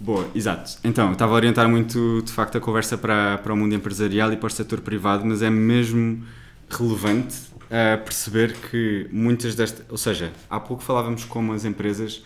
Boa, 0.00 0.28
exato. 0.34 0.78
Então, 0.82 1.12
estava 1.12 1.32
a 1.32 1.36
orientar 1.36 1.68
muito, 1.68 2.22
de 2.22 2.32
facto, 2.32 2.58
a 2.58 2.60
conversa 2.60 2.98
para, 2.98 3.38
para 3.38 3.52
o 3.52 3.56
mundo 3.56 3.74
empresarial 3.74 4.32
e 4.32 4.36
para 4.36 4.46
o 4.46 4.50
setor 4.50 4.80
privado, 4.80 5.24
mas 5.24 5.42
é 5.42 5.50
mesmo 5.50 6.22
relevante 6.68 7.36
uh, 7.66 8.02
perceber 8.04 8.54
que 8.54 9.08
muitas 9.10 9.54
destas. 9.54 9.84
Ou 9.88 9.98
seja, 9.98 10.32
há 10.48 10.60
pouco 10.60 10.82
falávamos 10.82 11.24
como 11.24 11.52
as 11.52 11.64
empresas 11.64 12.22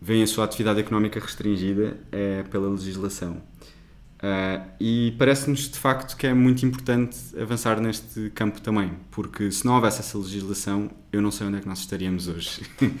veem 0.00 0.22
a 0.22 0.26
sua 0.26 0.44
atividade 0.44 0.80
económica 0.80 1.20
restringida 1.20 1.96
uh, 2.06 2.48
pela 2.48 2.68
legislação. 2.68 3.42
Uh, 4.22 4.68
e 4.78 5.14
parece-nos 5.18 5.70
de 5.70 5.78
facto 5.78 6.14
que 6.14 6.26
é 6.26 6.34
muito 6.34 6.64
importante 6.66 7.16
avançar 7.40 7.80
neste 7.80 8.30
campo 8.30 8.60
também, 8.60 8.92
porque 9.10 9.50
se 9.50 9.64
não 9.64 9.76
houvesse 9.76 10.00
essa 10.00 10.18
legislação, 10.18 10.90
eu 11.10 11.22
não 11.22 11.30
sei 11.30 11.46
onde 11.46 11.56
é 11.56 11.60
que 11.60 11.68
nós 11.68 11.78
estaríamos 11.78 12.28
hoje. 12.28 12.62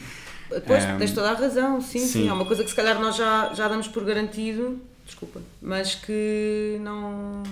Pois, 0.66 0.84
um, 0.84 0.98
tens 0.98 1.12
toda 1.12 1.30
a 1.30 1.34
razão, 1.34 1.80
sim, 1.80 2.00
sim, 2.00 2.06
sim, 2.06 2.28
É 2.28 2.32
uma 2.32 2.44
coisa 2.44 2.64
que 2.64 2.70
se 2.70 2.74
calhar 2.74 3.00
nós 3.00 3.14
já, 3.14 3.54
já 3.54 3.68
damos 3.68 3.86
por 3.86 4.04
garantido, 4.04 4.80
desculpa, 5.06 5.40
mas 5.62 5.94
que 5.94 6.76
não, 6.80 7.44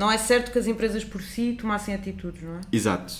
não 0.00 0.10
é 0.10 0.16
certo 0.16 0.50
que 0.50 0.58
as 0.58 0.66
empresas 0.66 1.04
por 1.04 1.20
si 1.20 1.54
tomassem 1.60 1.94
atitudes, 1.94 2.42
não 2.42 2.54
é? 2.54 2.60
Exato. 2.72 3.12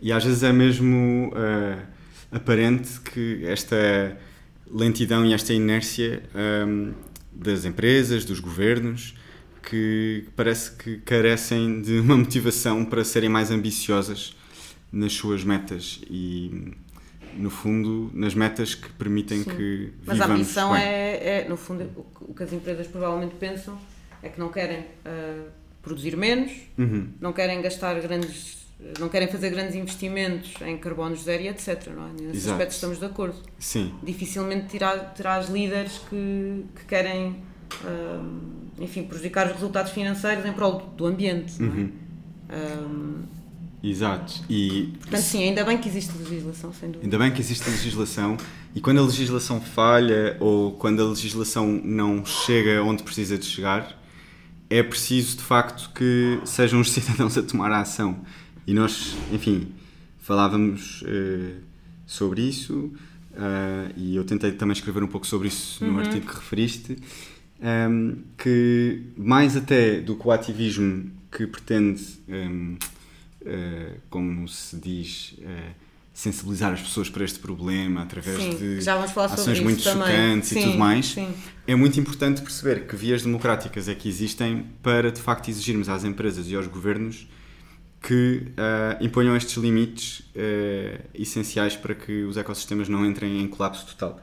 E 0.00 0.12
às 0.12 0.24
vezes 0.24 0.44
é 0.44 0.52
mesmo 0.52 1.32
uh, 1.32 1.82
aparente 2.30 3.00
que 3.00 3.44
esta 3.44 4.16
lentidão 4.70 5.26
e 5.26 5.34
esta 5.34 5.52
inércia 5.52 6.22
um, 6.64 6.92
das 7.32 7.64
empresas, 7.64 8.24
dos 8.24 8.38
governos, 8.38 9.16
que 9.60 10.28
parece 10.36 10.70
que 10.76 10.98
carecem 10.98 11.82
de 11.82 11.98
uma 11.98 12.16
motivação 12.16 12.84
para 12.84 13.02
serem 13.02 13.28
mais 13.28 13.50
ambiciosas 13.50 14.36
nas 14.92 15.14
suas 15.14 15.42
metas 15.42 16.00
e 16.08 16.72
no 17.34 17.50
fundo 17.50 18.12
nas 18.14 18.34
metas 18.34 18.76
que 18.76 18.90
permitem 18.92 19.42
Sim. 19.42 19.50
que 19.50 19.92
mas 20.06 20.20
a 20.20 20.26
ambição 20.26 20.74
é, 20.74 21.40
é, 21.40 21.48
no 21.48 21.56
fundo 21.56 22.06
o 22.20 22.32
que 22.32 22.42
as 22.44 22.52
empresas 22.52 22.86
provavelmente 22.86 23.34
pensam 23.34 23.78
é 24.22 24.28
que 24.28 24.38
não 24.38 24.48
querem 24.48 24.80
uh, 24.80 25.67
produzir 25.88 26.16
menos 26.16 26.52
uhum. 26.76 27.08
não 27.20 27.32
querem 27.32 27.62
gastar 27.62 27.98
grandes 28.00 28.58
não 29.00 29.08
querem 29.08 29.26
fazer 29.26 29.50
grandes 29.50 29.74
investimentos 29.74 30.54
em 30.62 30.78
carbono 30.78 31.16
zero 31.16 31.42
e 31.42 31.48
etc. 31.48 31.88
Não 31.88 32.06
é? 32.06 32.10
Nesse 32.12 32.36
Exato. 32.36 32.52
aspecto 32.52 32.72
estamos 32.72 32.98
de 33.00 33.04
acordo. 33.06 33.34
Sim. 33.58 33.92
Dificilmente 34.04 34.66
terá, 34.66 34.96
terás 34.96 35.48
líderes 35.48 36.00
que, 36.08 36.64
que 36.76 36.84
querem, 36.86 37.42
um, 37.84 38.84
enfim, 38.84 39.02
prejudicar 39.02 39.48
os 39.48 39.54
resultados 39.54 39.90
financeiros 39.90 40.46
em 40.46 40.52
prol 40.52 40.92
do 40.96 41.06
ambiente. 41.06 41.60
Uhum. 41.60 41.90
Não 42.48 42.56
é? 42.56 42.78
Um, 42.78 43.22
Exato. 43.82 44.42
E, 44.48 44.92
Portanto, 45.00 45.22
sim, 45.22 45.44
ainda 45.44 45.64
bem 45.64 45.78
que 45.78 45.88
existe 45.88 46.16
legislação, 46.18 46.72
sem 46.72 46.90
dúvida. 46.90 47.06
Ainda 47.06 47.18
bem 47.18 47.32
que 47.32 47.40
existe 47.40 47.68
legislação 47.68 48.36
e 48.74 48.80
quando 48.80 48.98
a 48.98 49.02
legislação 49.02 49.60
falha 49.60 50.36
ou 50.40 50.72
quando 50.72 51.02
a 51.02 51.06
legislação 51.06 51.66
não 51.66 52.24
chega 52.24 52.82
onde 52.82 53.02
precisa 53.02 53.38
de 53.38 53.44
chegar, 53.44 53.97
é 54.70 54.82
preciso 54.82 55.36
de 55.36 55.42
facto 55.42 55.90
que 55.94 56.40
sejam 56.44 56.80
os 56.80 56.90
cidadãos 56.92 57.36
a 57.38 57.42
tomar 57.42 57.70
a 57.72 57.80
ação. 57.80 58.24
E 58.66 58.74
nós, 58.74 59.16
enfim, 59.32 59.72
falávamos 60.18 61.02
uh, 61.02 61.56
sobre 62.06 62.42
isso 62.42 62.92
uh, 63.32 63.92
e 63.96 64.16
eu 64.16 64.24
tentei 64.24 64.52
também 64.52 64.74
escrever 64.74 65.02
um 65.02 65.06
pouco 65.06 65.26
sobre 65.26 65.48
isso 65.48 65.84
no 65.84 65.92
uhum. 65.92 66.00
artigo 66.00 66.26
que 66.26 66.34
referiste, 66.34 66.98
um, 67.60 67.66
ehm, 67.66 68.14
que 68.36 69.04
mais 69.16 69.56
até 69.56 70.00
do 70.00 70.14
que 70.16 70.26
o 70.26 70.30
ativismo 70.30 71.10
que 71.32 71.46
pretende, 71.46 72.02
um, 72.28 72.34
ehm, 72.34 72.72
uh, 72.74 72.78
eh, 73.46 73.96
como 74.10 74.46
se 74.48 74.76
diz, 74.76 75.34
sensibilizar 76.18 76.72
as 76.72 76.80
pessoas 76.80 77.08
para 77.08 77.24
este 77.24 77.38
problema 77.38 78.02
através 78.02 78.42
sim, 78.42 78.56
de 78.56 78.90
ações 78.90 79.60
muito 79.60 79.80
chocantes 79.80 80.48
sim, 80.48 80.58
e 80.58 80.64
tudo 80.64 80.76
mais, 80.76 81.12
sim. 81.12 81.32
é 81.64 81.76
muito 81.76 82.00
importante 82.00 82.42
perceber 82.42 82.88
que 82.88 82.96
vias 82.96 83.22
democráticas 83.22 83.88
é 83.88 83.94
que 83.94 84.08
existem 84.08 84.66
para 84.82 85.12
de 85.12 85.20
facto 85.20 85.48
exigirmos 85.48 85.88
às 85.88 86.02
empresas 86.02 86.50
e 86.50 86.56
aos 86.56 86.66
governos 86.66 87.28
que 88.02 88.42
uh, 88.48 89.04
imponham 89.04 89.36
estes 89.36 89.56
limites 89.58 90.18
uh, 90.34 91.00
essenciais 91.14 91.76
para 91.76 91.94
que 91.94 92.24
os 92.24 92.36
ecossistemas 92.36 92.88
não 92.88 93.06
entrem 93.06 93.40
em 93.40 93.46
colapso 93.46 93.86
total. 93.86 94.20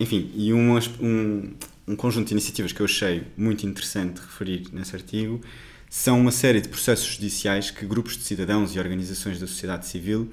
Enfim, 0.00 0.30
e 0.34 0.54
um, 0.54 0.78
um, 1.02 1.54
um 1.86 1.96
conjunto 1.96 2.28
de 2.28 2.32
iniciativas 2.32 2.72
que 2.72 2.80
eu 2.80 2.86
achei 2.86 3.24
muito 3.36 3.66
interessante 3.66 4.22
referir 4.22 4.68
nesse 4.72 4.96
artigo 4.96 5.42
são 5.90 6.18
uma 6.18 6.32
série 6.32 6.62
de 6.62 6.68
processos 6.70 7.06
judiciais 7.14 7.70
que 7.70 7.84
grupos 7.84 8.16
de 8.16 8.22
cidadãos 8.22 8.74
e 8.74 8.78
organizações 8.78 9.38
da 9.38 9.46
sociedade 9.46 9.86
civil 9.86 10.30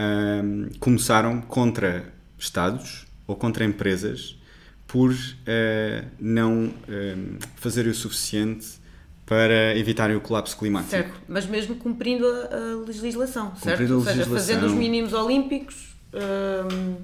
uh, 0.00 0.78
começaram 0.78 1.40
contra 1.40 2.12
Estados 2.38 3.06
ou 3.26 3.36
contra 3.36 3.64
empresas 3.64 4.36
por 4.86 5.14
não 6.18 6.72
fazerem 7.54 7.92
o 7.92 7.94
suficiente 7.94 8.66
para 9.24 9.76
evitarem 9.76 10.16
o 10.16 10.20
colapso 10.20 10.58
climático. 10.58 10.90
Certo, 10.90 11.12
mas 11.28 11.46
mesmo 11.46 11.76
cumprindo 11.76 12.26
a, 12.26 12.56
a 12.56 12.84
legislação, 12.84 13.54
certo? 13.54 13.78
Cumprindo 13.78 13.94
a 13.94 13.96
Ou 13.98 14.02
seja, 14.02 14.16
legislação. 14.16 14.46
fazendo 14.46 14.66
os 14.66 14.72
mínimos 14.72 15.12
olímpicos. 15.12 15.94
Hum... 16.12 16.96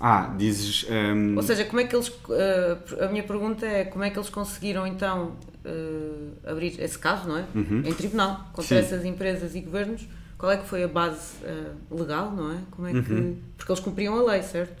Ah, 0.00 0.34
dizes. 0.36 0.86
Um... 0.88 1.36
Ou 1.36 1.42
seja, 1.42 1.64
como 1.64 1.80
é 1.80 1.84
que 1.84 1.94
eles. 1.94 2.08
Uh, 2.08 3.04
a 3.04 3.08
minha 3.08 3.22
pergunta 3.22 3.66
é 3.66 3.84
como 3.84 4.04
é 4.04 4.10
que 4.10 4.18
eles 4.18 4.28
conseguiram 4.30 4.86
então 4.86 5.36
uh, 5.64 6.32
abrir 6.50 6.80
esse 6.80 6.98
caso, 6.98 7.28
não 7.28 7.38
é? 7.38 7.44
Uhum. 7.54 7.82
Em 7.84 7.92
tribunal, 7.92 8.48
contra 8.52 8.80
Sim. 8.80 8.86
essas 8.86 9.04
empresas 9.04 9.54
e 9.54 9.60
governos. 9.60 10.06
Qual 10.38 10.52
é 10.52 10.56
que 10.56 10.68
foi 10.68 10.84
a 10.84 10.88
base 10.88 11.34
uh, 11.42 11.94
legal, 11.94 12.30
não 12.30 12.52
é? 12.52 12.58
Como 12.70 12.86
é 12.86 12.92
que. 13.02 13.12
Uhum. 13.12 13.36
Porque 13.56 13.72
eles 13.72 13.82
cumpriam 13.82 14.16
a 14.16 14.30
lei, 14.30 14.42
certo? 14.42 14.80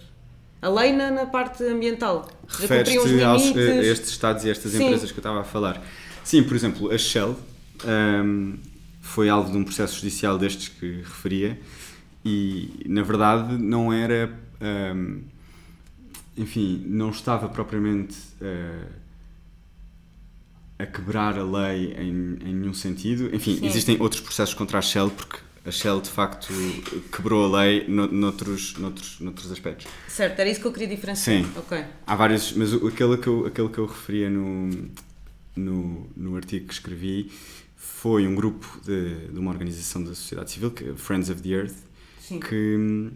A 0.62 0.68
lei 0.68 0.92
na, 0.92 1.10
na 1.10 1.26
parte 1.26 1.64
ambiental. 1.64 2.30
Refere-se 2.48 3.22
aos, 3.22 3.56
a 3.56 3.58
estes 3.82 4.10
Estados 4.10 4.44
e 4.44 4.50
estas 4.50 4.72
Sim. 4.72 4.84
empresas 4.84 5.10
que 5.10 5.18
eu 5.18 5.20
estava 5.20 5.40
a 5.40 5.44
falar. 5.44 5.82
Sim, 6.22 6.44
por 6.44 6.56
exemplo, 6.56 6.92
a 6.92 6.98
Shell 6.98 7.36
um, 7.84 8.56
foi 9.00 9.28
alvo 9.28 9.50
de 9.50 9.58
um 9.58 9.64
processo 9.64 9.96
judicial 9.96 10.38
destes 10.38 10.68
que 10.68 10.98
referia 10.98 11.58
e, 12.24 12.84
na 12.86 13.02
verdade, 13.02 13.58
não 13.58 13.92
era. 13.92 14.32
Um, 14.60 15.22
enfim, 16.36 16.84
não 16.86 17.10
estava 17.10 17.48
propriamente 17.48 18.16
uh, 18.40 18.86
a 20.78 20.86
quebrar 20.86 21.36
a 21.36 21.42
lei 21.42 21.94
em, 21.94 22.38
em 22.48 22.54
nenhum 22.54 22.74
sentido. 22.74 23.34
Enfim, 23.34 23.56
Sim. 23.56 23.66
existem 23.66 23.96
outros 24.00 24.20
processos 24.20 24.54
contra 24.54 24.78
a 24.78 24.82
Shell 24.82 25.10
porque 25.10 25.47
a 25.68 25.70
Shell 25.70 26.00
de 26.00 26.08
facto 26.08 26.48
quebrou 27.14 27.54
a 27.54 27.62
lei 27.62 27.86
no, 27.86 28.10
noutros, 28.10 28.74
noutros, 28.78 29.20
noutros 29.20 29.52
aspectos. 29.52 29.86
Certo, 30.08 30.40
era 30.40 30.48
isso 30.48 30.60
que 30.60 30.66
eu 30.66 30.72
queria 30.72 30.88
diferenciar. 30.88 31.44
Sim. 31.44 31.50
Okay. 31.56 31.84
Há 32.06 32.16
vários, 32.16 32.52
mas 32.52 32.72
aquele 32.72 33.18
que 33.18 33.26
eu, 33.26 33.46
aquele 33.46 33.68
que 33.68 33.78
eu 33.78 33.86
referia 33.86 34.30
no, 34.30 34.70
no, 35.54 36.10
no 36.16 36.36
artigo 36.36 36.66
que 36.66 36.72
escrevi 36.72 37.30
foi 37.76 38.26
um 38.26 38.34
grupo 38.34 38.80
de, 38.84 39.28
de 39.28 39.38
uma 39.38 39.50
organização 39.50 40.02
da 40.02 40.14
sociedade 40.14 40.50
civil, 40.50 40.70
que 40.70 40.88
é 40.88 40.94
Friends 40.94 41.30
of 41.30 41.42
the 41.42 41.50
Earth, 41.50 41.76
Sim. 42.20 42.40
que 42.40 43.10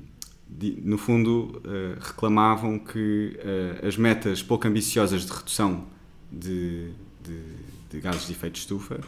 no 0.84 0.98
fundo 0.98 1.62
uh, 1.64 1.98
reclamavam 2.00 2.78
que 2.78 3.38
uh, 3.38 3.86
as 3.86 3.96
metas 3.96 4.42
pouco 4.42 4.68
ambiciosas 4.68 5.24
de 5.24 5.32
redução 5.32 5.86
de, 6.30 6.90
de, 7.22 7.40
de 7.90 8.00
gases 8.00 8.26
de 8.26 8.32
efeito 8.32 8.54
de 8.54 8.60
estufa, 8.60 9.00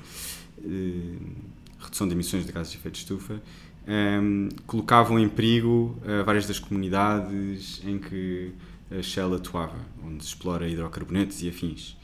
uh, 0.58 1.53
redução 1.84 2.08
de 2.08 2.14
emissões 2.14 2.44
de 2.46 2.52
gases 2.52 2.72
de 2.72 2.78
efeito 2.78 2.94
de 2.94 3.00
estufa, 3.00 3.34
um, 3.34 3.38
ehm, 3.86 4.48
colocavam 4.66 5.18
em 5.18 5.28
perigo 5.28 5.98
várias 6.24 6.46
das 6.46 6.58
comunidades 6.58 7.82
em 7.84 7.98
que 7.98 8.52
a 8.90 9.02
Shell 9.02 9.34
atuava, 9.34 9.76
onde 10.04 10.22
se 10.22 10.30
explora 10.30 10.68
hidrocarbonetos 10.68 11.42
e 11.42 11.48
afins. 11.48 11.96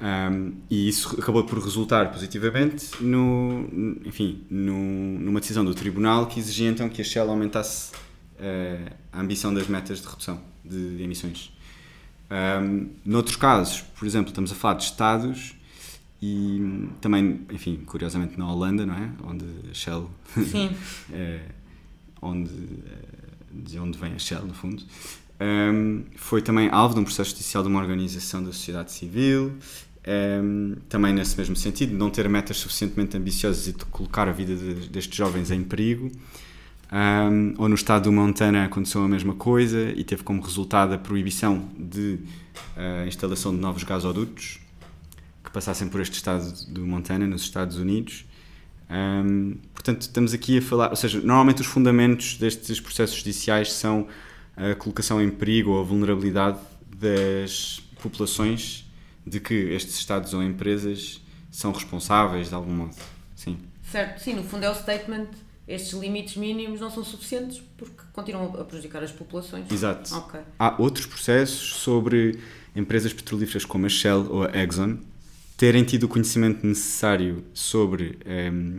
Um, 0.00 0.54
e 0.70 0.88
isso 0.88 1.14
acabou 1.20 1.44
por 1.44 1.58
resultar 1.62 2.10
positivamente 2.10 3.02
no, 3.02 3.68
enfim, 4.06 4.42
no, 4.48 4.74
numa 5.18 5.40
decisão 5.40 5.62
do 5.62 5.74
tribunal 5.74 6.26
que 6.26 6.40
exigia 6.40 6.70
então 6.70 6.88
que 6.88 7.02
a 7.02 7.04
Shell 7.04 7.28
aumentasse 7.28 7.92
uh, 7.92 8.90
a 9.12 9.20
ambição 9.20 9.52
das 9.52 9.68
metas 9.68 10.00
de 10.00 10.08
redução 10.08 10.40
de, 10.64 11.02
emissões. 11.02 11.52
Um, 12.30 12.88
noutros 13.04 13.36
casos, 13.36 13.82
por 13.98 14.06
exemplo, 14.06 14.30
estamos 14.30 14.50
a 14.52 14.54
falar 14.54 14.74
de 14.74 14.84
estados 14.84 15.54
e 16.22 16.88
também, 17.00 17.40
enfim, 17.50 17.82
curiosamente 17.86 18.38
na 18.38 18.50
Holanda, 18.50 18.84
não 18.84 18.94
é? 18.94 19.10
Onde 19.24 19.44
a 19.70 19.74
Shell. 19.74 20.10
Sim. 20.50 20.70
é, 21.12 21.40
onde, 22.20 22.50
de 23.50 23.78
onde 23.78 23.98
vem 23.98 24.12
a 24.12 24.18
Shell, 24.18 24.44
no 24.44 24.54
fundo. 24.54 24.82
Um, 25.40 26.04
foi 26.16 26.42
também 26.42 26.68
alvo 26.70 26.94
de 26.94 27.00
um 27.00 27.04
processo 27.04 27.30
judicial 27.30 27.62
de 27.62 27.70
uma 27.70 27.80
organização 27.80 28.44
da 28.44 28.52
sociedade 28.52 28.92
civil 28.92 29.56
um, 30.06 30.76
também 30.88 31.12
nesse 31.12 31.36
mesmo 31.36 31.54
sentido, 31.56 31.96
não 31.96 32.10
ter 32.10 32.28
metas 32.28 32.56
suficientemente 32.56 33.16
ambiciosas 33.16 33.66
e 33.68 33.72
de 33.72 33.84
colocar 33.86 34.28
a 34.28 34.32
vida 34.32 34.54
de, 34.54 34.88
destes 34.88 35.16
jovens 35.16 35.50
em 35.50 35.62
perigo. 35.62 36.10
Um, 36.92 37.54
ou 37.56 37.68
no 37.68 37.74
estado 37.76 38.04
do 38.04 38.12
Montana 38.12 38.64
aconteceu 38.64 39.04
a 39.04 39.08
mesma 39.08 39.34
coisa 39.34 39.92
e 39.94 40.02
teve 40.02 40.24
como 40.24 40.42
resultado 40.42 40.92
a 40.92 40.98
proibição 40.98 41.68
de 41.78 42.18
uh, 42.76 43.06
instalação 43.06 43.54
de 43.54 43.60
novos 43.60 43.84
gasodutos 43.84 44.58
que 45.42 45.50
passassem 45.50 45.88
por 45.88 46.00
este 46.00 46.14
estado 46.14 46.52
do 46.68 46.86
Montana, 46.86 47.26
nos 47.26 47.42
Estados 47.42 47.76
Unidos. 47.76 48.24
Um, 48.90 49.56
portanto, 49.72 50.02
estamos 50.02 50.34
aqui 50.34 50.58
a 50.58 50.62
falar, 50.62 50.90
ou 50.90 50.96
seja, 50.96 51.20
normalmente 51.20 51.60
os 51.60 51.66
fundamentos 51.66 52.36
destes 52.36 52.80
processos 52.80 53.16
judiciais 53.16 53.72
são 53.72 54.08
a 54.56 54.74
colocação 54.74 55.22
em 55.22 55.30
perigo 55.30 55.70
ou 55.70 55.80
a 55.80 55.84
vulnerabilidade 55.84 56.58
das 56.96 57.80
populações 58.02 58.84
de 59.26 59.38
que 59.38 59.54
estes 59.54 59.94
Estados 59.94 60.34
ou 60.34 60.42
empresas 60.42 61.20
são 61.50 61.72
responsáveis 61.72 62.48
de 62.48 62.54
algum 62.54 62.72
modo. 62.72 62.96
Sim. 63.36 63.58
Certo, 63.90 64.20
sim, 64.20 64.34
no 64.34 64.42
fundo 64.42 64.64
é 64.64 64.70
o 64.70 64.74
statement. 64.74 65.28
Estes 65.66 65.92
limites 65.92 66.36
mínimos 66.36 66.80
não 66.80 66.90
são 66.90 67.04
suficientes 67.04 67.62
porque 67.76 68.02
continuam 68.12 68.60
a 68.60 68.64
prejudicar 68.64 69.04
as 69.04 69.12
populações. 69.12 69.70
Exato. 69.70 70.14
Okay. 70.16 70.40
Há 70.58 70.80
outros 70.82 71.06
processos 71.06 71.76
sobre 71.76 72.40
empresas 72.74 73.12
petrolíferas 73.12 73.64
como 73.64 73.86
a 73.86 73.88
Shell 73.88 74.26
ou 74.30 74.44
a 74.44 74.50
Exxon 74.50 74.98
terem 75.60 75.84
tido 75.84 76.04
o 76.04 76.08
conhecimento 76.08 76.66
necessário 76.66 77.44
sobre 77.52 78.18
um, 78.24 78.30
ehm, 78.30 78.78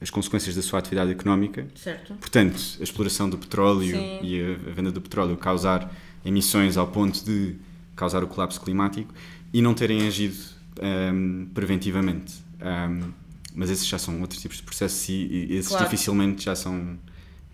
as 0.00 0.08
consequências 0.08 0.56
da 0.56 0.62
sua 0.62 0.78
atividade 0.78 1.10
económica. 1.10 1.68
Certo. 1.74 2.14
Portanto, 2.14 2.58
a 2.80 2.82
exploração 2.82 3.28
do 3.28 3.36
petróleo 3.36 3.94
Sim. 3.94 4.20
e 4.22 4.40
a 4.40 4.72
venda 4.72 4.90
do 4.90 5.02
petróleo 5.02 5.36
causar 5.36 5.94
emissões 6.24 6.78
ao 6.78 6.86
ponto 6.88 7.22
de 7.22 7.56
causar 7.94 8.24
o 8.24 8.26
colapso 8.26 8.58
climático 8.62 9.12
e 9.52 9.60
não 9.60 9.74
terem 9.74 10.06
agido 10.06 10.34
um, 10.82 11.48
preventivamente. 11.52 12.32
Um, 12.62 13.12
mas 13.54 13.68
esses 13.68 13.86
já 13.86 13.98
são 13.98 14.18
outros 14.22 14.40
tipos 14.40 14.56
de 14.56 14.62
processos 14.62 15.06
e, 15.10 15.48
esses 15.50 15.68
Claro. 15.68 15.84
dificilmente 15.84 16.44
já 16.46 16.56
são. 16.56 16.98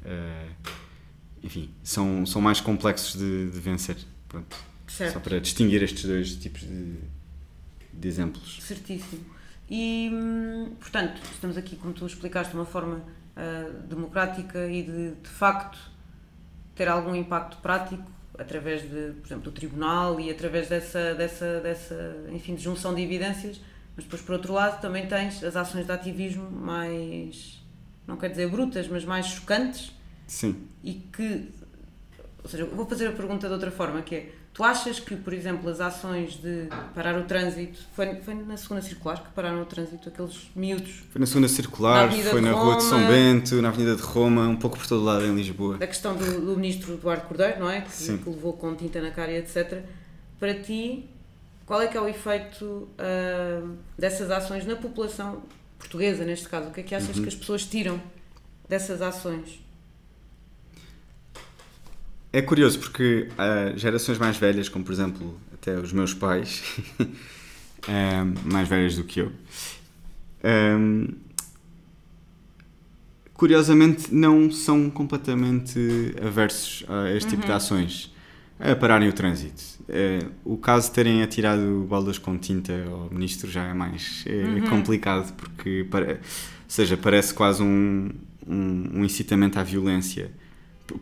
eh, 0.04 0.46
enfim, 1.42 1.68
são, 1.82 2.24
são 2.24 2.40
mais 2.40 2.60
complexos 2.60 3.18
de, 3.18 3.50
de 3.50 3.58
vencer. 3.58 3.96
Pronto. 4.28 4.56
Só 4.86 4.98
Certo. 4.98 5.20
para 5.20 5.40
distinguir 5.40 5.82
estes 5.82 6.04
dois 6.04 6.36
tipos 6.36 6.60
de, 6.60 6.94
de 7.98 8.08
exemplos. 8.08 8.58
Certíssimo. 8.62 9.24
E, 9.70 10.10
hum, 10.12 10.72
portanto, 10.80 11.20
estamos 11.32 11.56
aqui, 11.56 11.76
como 11.76 11.92
tu 11.92 12.06
explicaste, 12.06 12.52
de 12.52 12.58
uma 12.58 12.64
forma 12.64 13.02
ah, 13.36 13.70
democrática 13.88 14.66
e 14.66 14.82
de, 14.82 15.10
de 15.12 15.28
facto, 15.28 15.78
ter 16.74 16.88
algum 16.88 17.14
impacto 17.14 17.56
prático 17.58 18.10
através 18.36 18.82
de, 18.82 19.12
por 19.12 19.26
exemplo, 19.26 19.44
do 19.44 19.52
tribunal 19.52 20.18
e 20.18 20.28
através 20.28 20.68
dessa, 20.68 21.14
dessa, 21.14 21.60
dessa 21.60 22.16
enfim, 22.32 22.56
de 22.56 22.62
junção 22.62 22.94
de 22.94 23.02
evidências, 23.02 23.60
mas 23.94 24.04
depois, 24.04 24.22
por 24.22 24.32
outro 24.32 24.52
lado, 24.52 24.80
também 24.80 25.06
tens 25.06 25.42
as 25.44 25.54
ações 25.54 25.86
de 25.86 25.92
ativismo 25.92 26.50
mais, 26.50 27.62
não 28.06 28.16
quero 28.16 28.32
dizer 28.32 28.48
brutas, 28.50 28.88
mas 28.88 29.04
mais 29.04 29.26
chocantes 29.26 29.92
Sim. 30.26 30.66
e 30.82 30.94
que, 30.94 31.48
ou 32.42 32.50
seja, 32.50 32.64
vou 32.64 32.86
fazer 32.86 33.06
a 33.06 33.12
pergunta 33.12 33.46
de 33.46 33.52
outra 33.52 33.70
forma, 33.70 34.02
que 34.02 34.14
é, 34.16 34.32
tu 34.58 34.64
achas 34.64 34.98
que, 34.98 35.14
por 35.14 35.32
exemplo, 35.32 35.70
as 35.70 35.80
ações 35.80 36.32
de 36.34 36.66
parar 36.92 37.16
o 37.16 37.22
trânsito, 37.22 37.78
foi, 37.94 38.16
foi 38.16 38.34
na 38.34 38.56
segunda 38.56 38.82
circular 38.82 39.22
que 39.22 39.30
pararam 39.30 39.62
o 39.62 39.64
trânsito, 39.64 40.08
aqueles 40.08 40.50
miúdos, 40.56 41.04
Foi 41.12 41.20
na 41.20 41.26
segunda 41.26 41.46
Na 41.46 41.54
circular, 41.54 42.04
Avenida 42.06 42.30
foi 42.30 42.40
na 42.40 42.50
Rua 42.50 42.76
de 42.76 42.82
São 42.82 42.98
Roma. 42.98 43.08
Bento, 43.10 43.62
na 43.62 43.68
Avenida 43.68 43.94
de 43.94 44.02
Roma, 44.02 44.48
um 44.48 44.56
pouco 44.56 44.76
por 44.76 44.86
todo 44.88 45.04
lado 45.04 45.24
em 45.24 45.32
Lisboa. 45.36 45.78
da 45.78 45.86
questão 45.86 46.16
do, 46.16 46.40
do 46.40 46.56
ministro 46.56 46.94
Eduardo 46.94 47.22
Cordeiro, 47.28 47.60
não 47.60 47.70
é? 47.70 47.82
Que, 47.82 47.92
Sim. 47.92 48.18
que 48.18 48.28
levou 48.28 48.52
com 48.54 48.74
tinta 48.74 49.00
na 49.00 49.12
cara 49.12 49.30
e 49.30 49.36
etc. 49.36 49.80
Para 50.40 50.54
ti, 50.60 51.04
qual 51.64 51.80
é 51.80 51.86
que 51.86 51.96
é 51.96 52.00
o 52.00 52.08
efeito 52.08 52.88
ah, 52.98 53.62
dessas 53.96 54.28
ações 54.28 54.66
na 54.66 54.74
população 54.74 55.40
portuguesa, 55.78 56.24
neste 56.24 56.48
caso? 56.48 56.68
O 56.68 56.72
que 56.72 56.80
é 56.80 56.82
que 56.82 56.94
achas 56.96 57.16
Uhum. 57.16 57.22
que 57.22 57.28
as 57.28 57.34
pessoas 57.36 57.64
tiram 57.64 58.02
dessas 58.68 59.00
ações? 59.00 59.60
É 62.32 62.42
curioso 62.42 62.78
porque 62.78 63.28
há 63.38 63.76
gerações 63.76 64.18
mais 64.18 64.36
velhas, 64.36 64.68
como 64.68 64.84
por 64.84 64.92
exemplo 64.92 65.38
até 65.54 65.78
os 65.78 65.92
meus 65.92 66.12
pais, 66.12 66.62
ehm, 67.88 68.34
mais 68.44 68.68
velhas 68.68 68.96
do 68.96 69.04
que 69.04 69.20
eu, 69.20 69.32
ehm, 70.44 71.06
curiosamente 73.34 74.12
não 74.14 74.50
são 74.50 74.90
completamente 74.90 76.14
aversos 76.24 76.84
a 76.88 77.10
este 77.12 77.30
tipo 77.30 77.46
de 77.46 77.52
ações, 77.52 78.12
a 78.58 78.74
pararem 78.74 79.08
o 79.08 79.12
trânsito. 79.12 79.62
Eh, 79.88 80.26
o 80.44 80.56
caso 80.58 80.88
de 80.88 80.94
terem 80.94 81.22
atirado 81.22 81.86
bolas 81.88 82.18
com 82.18 82.36
tinta 82.36 82.72
ao 82.90 83.08
ministro 83.10 83.50
já 83.50 83.64
é 83.64 83.72
mais 83.72 84.24
eh, 84.26 84.60
complicado, 84.68 85.32
porque 85.34 85.86
pare- 85.90 86.14
ou 86.14 86.18
seja, 86.68 86.96
parece 86.96 87.32
quase 87.32 87.62
um, 87.62 88.10
um, 88.46 88.90
um 89.00 89.04
incitamento 89.04 89.58
à 89.58 89.62
violência. 89.62 90.30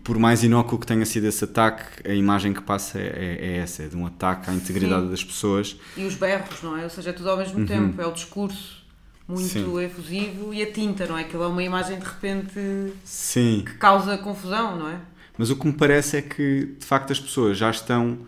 Por 0.02 0.18
mais 0.18 0.42
inócuo 0.42 0.78
que 0.78 0.86
tenha 0.86 1.04
sido 1.06 1.26
esse 1.26 1.44
ataque, 1.44 2.08
a 2.08 2.12
imagem 2.14 2.52
que 2.52 2.60
passa 2.62 2.98
é, 2.98 3.38
é 3.40 3.56
essa, 3.58 3.84
é 3.84 3.88
de 3.88 3.96
um 3.96 4.04
ataque 4.06 4.50
à 4.50 4.54
integridade 4.54 5.04
Sim. 5.04 5.10
das 5.10 5.24
pessoas. 5.24 5.76
E 5.96 6.04
os 6.04 6.14
berros, 6.14 6.62
não 6.62 6.76
é? 6.76 6.84
Ou 6.84 6.90
seja, 6.90 7.10
é 7.10 7.12
tudo 7.12 7.30
ao 7.30 7.36
mesmo 7.36 7.64
tempo, 7.66 8.00
é 8.00 8.06
o 8.06 8.12
discurso 8.12 8.84
muito 9.28 9.42
Uhum. 9.58 9.78
Sim. 9.78 9.84
efusivo 9.84 10.54
e 10.54 10.62
a 10.62 10.72
tinta, 10.72 11.06
não 11.06 11.18
é? 11.18 11.22
Aquilo 11.22 11.42
é 11.42 11.46
uma 11.48 11.62
imagem 11.62 11.98
de 11.98 12.04
repente 12.04 12.92
Sim. 13.04 13.62
que 13.66 13.74
causa 13.74 14.16
confusão, 14.18 14.76
não 14.78 14.88
é? 14.88 15.00
Mas 15.38 15.50
o 15.50 15.56
que 15.56 15.66
me 15.66 15.72
parece 15.72 16.16
é 16.16 16.22
que, 16.22 16.76
de 16.78 16.86
facto, 16.86 17.12
as 17.12 17.20
pessoas 17.20 17.58
já 17.58 17.70
estão 17.70 18.18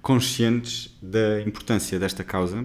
conscientes 0.00 0.96
da 1.02 1.40
importância 1.42 1.98
desta 1.98 2.24
causa. 2.24 2.64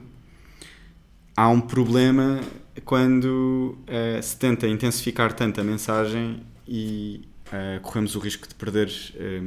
Há 1.36 1.50
um 1.50 1.60
problema 1.60 2.40
quando 2.86 3.78
eh, 3.88 4.20
se 4.22 4.38
tenta 4.38 4.68
intensificar 4.68 5.34
tanto 5.34 5.60
a 5.60 5.64
mensagem 5.64 6.44
e 6.68 7.28
eh, 7.54 7.80
corremos 7.84 8.16
o 8.16 8.20
risco 8.20 8.48
de 8.48 8.56
perder 8.56 8.92
eh, 9.14 9.42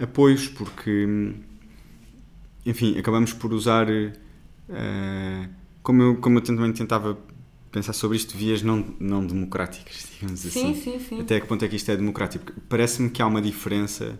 apoios, 0.00 0.48
porque, 0.48 1.06
enfim, 2.64 2.98
acabamos 2.98 3.34
por 3.34 3.52
usar, 3.52 3.86
eh, 3.90 5.48
como, 5.82 6.02
eu, 6.02 6.16
como 6.16 6.38
eu 6.38 6.42
também 6.42 6.72
tentava 6.72 7.18
pensar 7.70 7.92
sobre 7.92 8.16
isto, 8.16 8.38
vias 8.38 8.62
não, 8.62 8.96
não 8.98 9.26
democráticas, 9.26 10.08
digamos 10.18 10.46
assim. 10.46 10.74
Sim, 10.74 10.80
sim, 10.80 10.98
sim. 10.98 11.20
Até 11.20 11.40
que 11.40 11.46
ponto 11.46 11.62
é 11.62 11.68
que 11.68 11.76
isto 11.76 11.90
é 11.90 11.96
democrático? 11.96 12.52
Parece-me 12.70 13.10
que 13.10 13.20
há 13.20 13.26
uma 13.26 13.42
diferença 13.42 14.18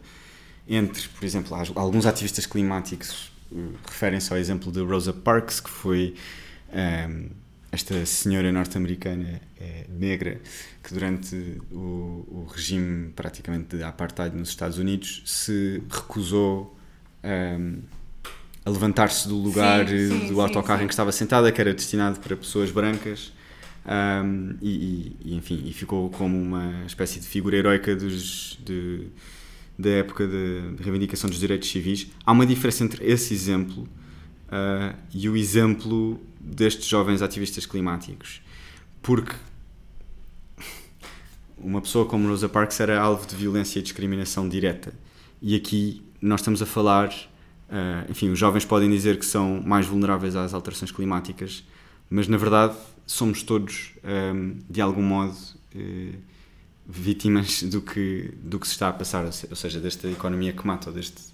entre, 0.68 1.08
por 1.08 1.24
exemplo, 1.24 1.56
alguns 1.74 2.04
ativistas 2.04 2.44
climáticos 2.44 3.32
eh, 3.50 3.56
referem-se 3.86 4.30
ao 4.30 4.38
exemplo 4.38 4.70
de 4.70 4.80
Rosa 4.80 5.14
Parks, 5.14 5.58
que 5.60 5.70
foi 5.70 6.14
ehm, 6.70 7.28
esta 7.74 8.06
senhora 8.06 8.50
norte-americana 8.52 9.40
eh, 9.60 9.86
negra 9.88 10.40
que 10.82 10.94
durante 10.94 11.60
o, 11.70 12.24
o 12.28 12.46
regime 12.54 13.10
praticamente 13.10 13.76
de 13.76 13.82
apartheid 13.82 14.34
nos 14.36 14.48
Estados 14.48 14.78
Unidos 14.78 15.22
se 15.26 15.82
recusou 15.90 16.76
ehm, 17.22 17.80
a 18.64 18.70
levantar-se 18.70 19.28
do 19.28 19.36
lugar 19.36 19.86
Sim, 19.88 20.08
sim, 20.08 20.28
do 20.28 20.40
autocarro 20.40 20.78
sim. 20.78 20.84
em 20.84 20.88
que 20.88 20.94
estava 20.94 21.12
sentada, 21.12 21.52
que 21.52 21.60
era 21.60 21.74
destinado 21.74 22.18
para 22.20 22.36
pessoas 22.36 22.70
brancas. 22.70 23.32
Um, 23.86 24.56
e, 24.62 25.14
e- 25.22 25.34
enfim, 25.34 25.62
e 25.66 25.72
ficou 25.74 26.08
como 26.08 26.40
uma 26.40 26.84
espécie 26.86 27.20
de 27.20 27.26
figura 27.26 27.56
heroica 27.58 27.94
dos, 27.94 28.58
de, 28.64 29.08
da 29.78 29.90
época 29.90 30.26
de, 30.26 30.76
de 30.76 30.82
reivindicação 30.82 31.28
dos 31.28 31.38
direitos 31.38 31.68
civis. 31.68 32.06
Há 32.24 32.32
uma 32.32 32.46
diferença 32.46 32.82
entre 32.82 33.04
esse 33.04 33.34
exemplo 33.34 33.86
uh, 34.48 34.96
e 35.12 35.28
o 35.28 35.36
exemplo 35.36 36.20
destes 36.40 36.86
jovens 36.86 37.22
ativistas 37.22 37.66
climáticos. 37.66 38.42
Porque 39.02 39.34
uma 41.58 41.80
pessoa 41.80 42.06
como 42.06 42.28
Rosa 42.28 42.48
Parks 42.48 42.78
era 42.80 43.00
alvo 43.00 43.26
de 43.26 43.34
violência 43.34 43.78
e 43.78 43.82
discriminação 43.82 44.48
direta. 44.48 44.92
E 45.40 45.54
aqui 45.54 46.02
nós 46.20 46.40
estamos 46.40 46.62
a 46.62 46.66
falar, 46.66 47.08
uh, 47.08 48.10
enfim, 48.10 48.30
os 48.30 48.38
jovens 48.38 48.64
podem 48.64 48.90
dizer 48.90 49.18
que 49.18 49.26
são 49.26 49.62
mais 49.64 49.86
vulneráveis 49.86 50.36
às 50.36 50.54
alterações 50.54 50.90
climáticas, 50.90 51.64
mas 52.10 52.28
na 52.28 52.36
verdade 52.36 52.76
somos 53.06 53.42
todos, 53.42 53.92
um, 54.04 54.58
de 54.68 54.80
algum 54.80 55.02
modo, 55.02 55.36
eh, 55.74 56.14
vítimas 56.86 57.62
do 57.62 57.80
que, 57.80 58.32
do 58.42 58.58
que 58.58 58.66
se 58.66 58.72
está 58.72 58.88
a 58.88 58.92
passar, 58.92 59.24
ou 59.24 59.56
seja, 59.56 59.80
desta 59.80 60.08
economia 60.08 60.52
que 60.52 60.66
mata, 60.66 60.88
ou 60.90 60.94
deste 60.94 61.33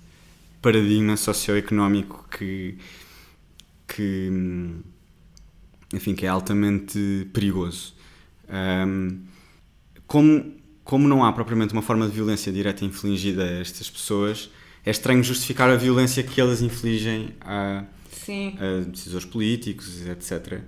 paradigma 0.60 1.16
socioeconómico 1.16 2.26
que, 2.30 2.76
que, 3.86 4.30
enfim, 5.92 6.14
que 6.14 6.26
é 6.26 6.28
altamente 6.28 7.28
perigoso. 7.32 7.94
Um, 8.48 9.20
como, 10.06 10.54
como 10.84 11.08
não 11.08 11.24
há 11.24 11.32
propriamente 11.32 11.72
uma 11.72 11.82
forma 11.82 12.06
de 12.06 12.12
violência 12.12 12.52
direta 12.52 12.84
infligida 12.84 13.44
a 13.44 13.60
estas 13.60 13.88
pessoas, 13.88 14.50
é 14.84 14.90
estranho 14.90 15.22
justificar 15.22 15.70
a 15.70 15.76
violência 15.76 16.22
que 16.22 16.40
elas 16.40 16.62
infligem 16.62 17.34
a, 17.40 17.84
a 18.58 18.84
decisores 18.90 19.26
políticos, 19.26 20.06
etc. 20.06 20.60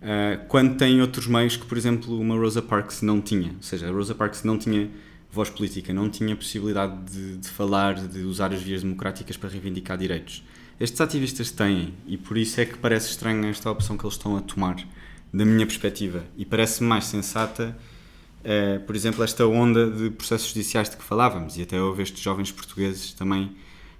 Uh, 0.00 0.46
quando 0.48 0.76
tem 0.76 1.00
outros 1.00 1.26
meios 1.26 1.56
que, 1.56 1.66
por 1.66 1.76
exemplo, 1.76 2.18
uma 2.18 2.36
Rosa 2.36 2.62
Parks 2.62 3.02
não 3.02 3.20
tinha. 3.20 3.52
Ou 3.56 3.62
seja, 3.62 3.88
a 3.88 3.92
Rosa 3.92 4.14
Parks 4.14 4.44
não 4.44 4.58
tinha 4.58 4.90
voz 5.32 5.48
política, 5.48 5.92
não 5.92 6.10
tinha 6.10 6.34
possibilidade 6.34 7.12
de, 7.12 7.36
de 7.38 7.48
falar, 7.48 7.94
de 7.94 8.20
usar 8.20 8.52
as 8.52 8.60
vias 8.62 8.82
democráticas 8.82 9.36
para 9.36 9.48
reivindicar 9.48 9.96
direitos. 9.96 10.42
Estes 10.78 11.00
ativistas 11.00 11.50
têm, 11.50 11.94
e 12.06 12.16
por 12.16 12.36
isso 12.36 12.60
é 12.60 12.64
que 12.64 12.76
parece 12.78 13.10
estranha 13.10 13.48
esta 13.48 13.70
opção 13.70 13.96
que 13.96 14.04
eles 14.04 14.14
estão 14.14 14.36
a 14.36 14.40
tomar, 14.40 14.76
da 15.32 15.44
minha 15.44 15.66
perspectiva. 15.66 16.24
E 16.36 16.44
parece 16.44 16.82
mais 16.82 17.04
sensata, 17.04 17.78
eh, 18.42 18.78
por 18.80 18.96
exemplo, 18.96 19.22
esta 19.22 19.46
onda 19.46 19.88
de 19.88 20.10
processos 20.10 20.48
judiciais 20.48 20.88
de 20.90 20.96
que 20.96 21.04
falávamos, 21.04 21.56
e 21.58 21.62
até 21.62 21.80
houve 21.80 22.02
estes 22.02 22.20
jovens 22.20 22.50
portugueses 22.50 23.12
também 23.12 23.52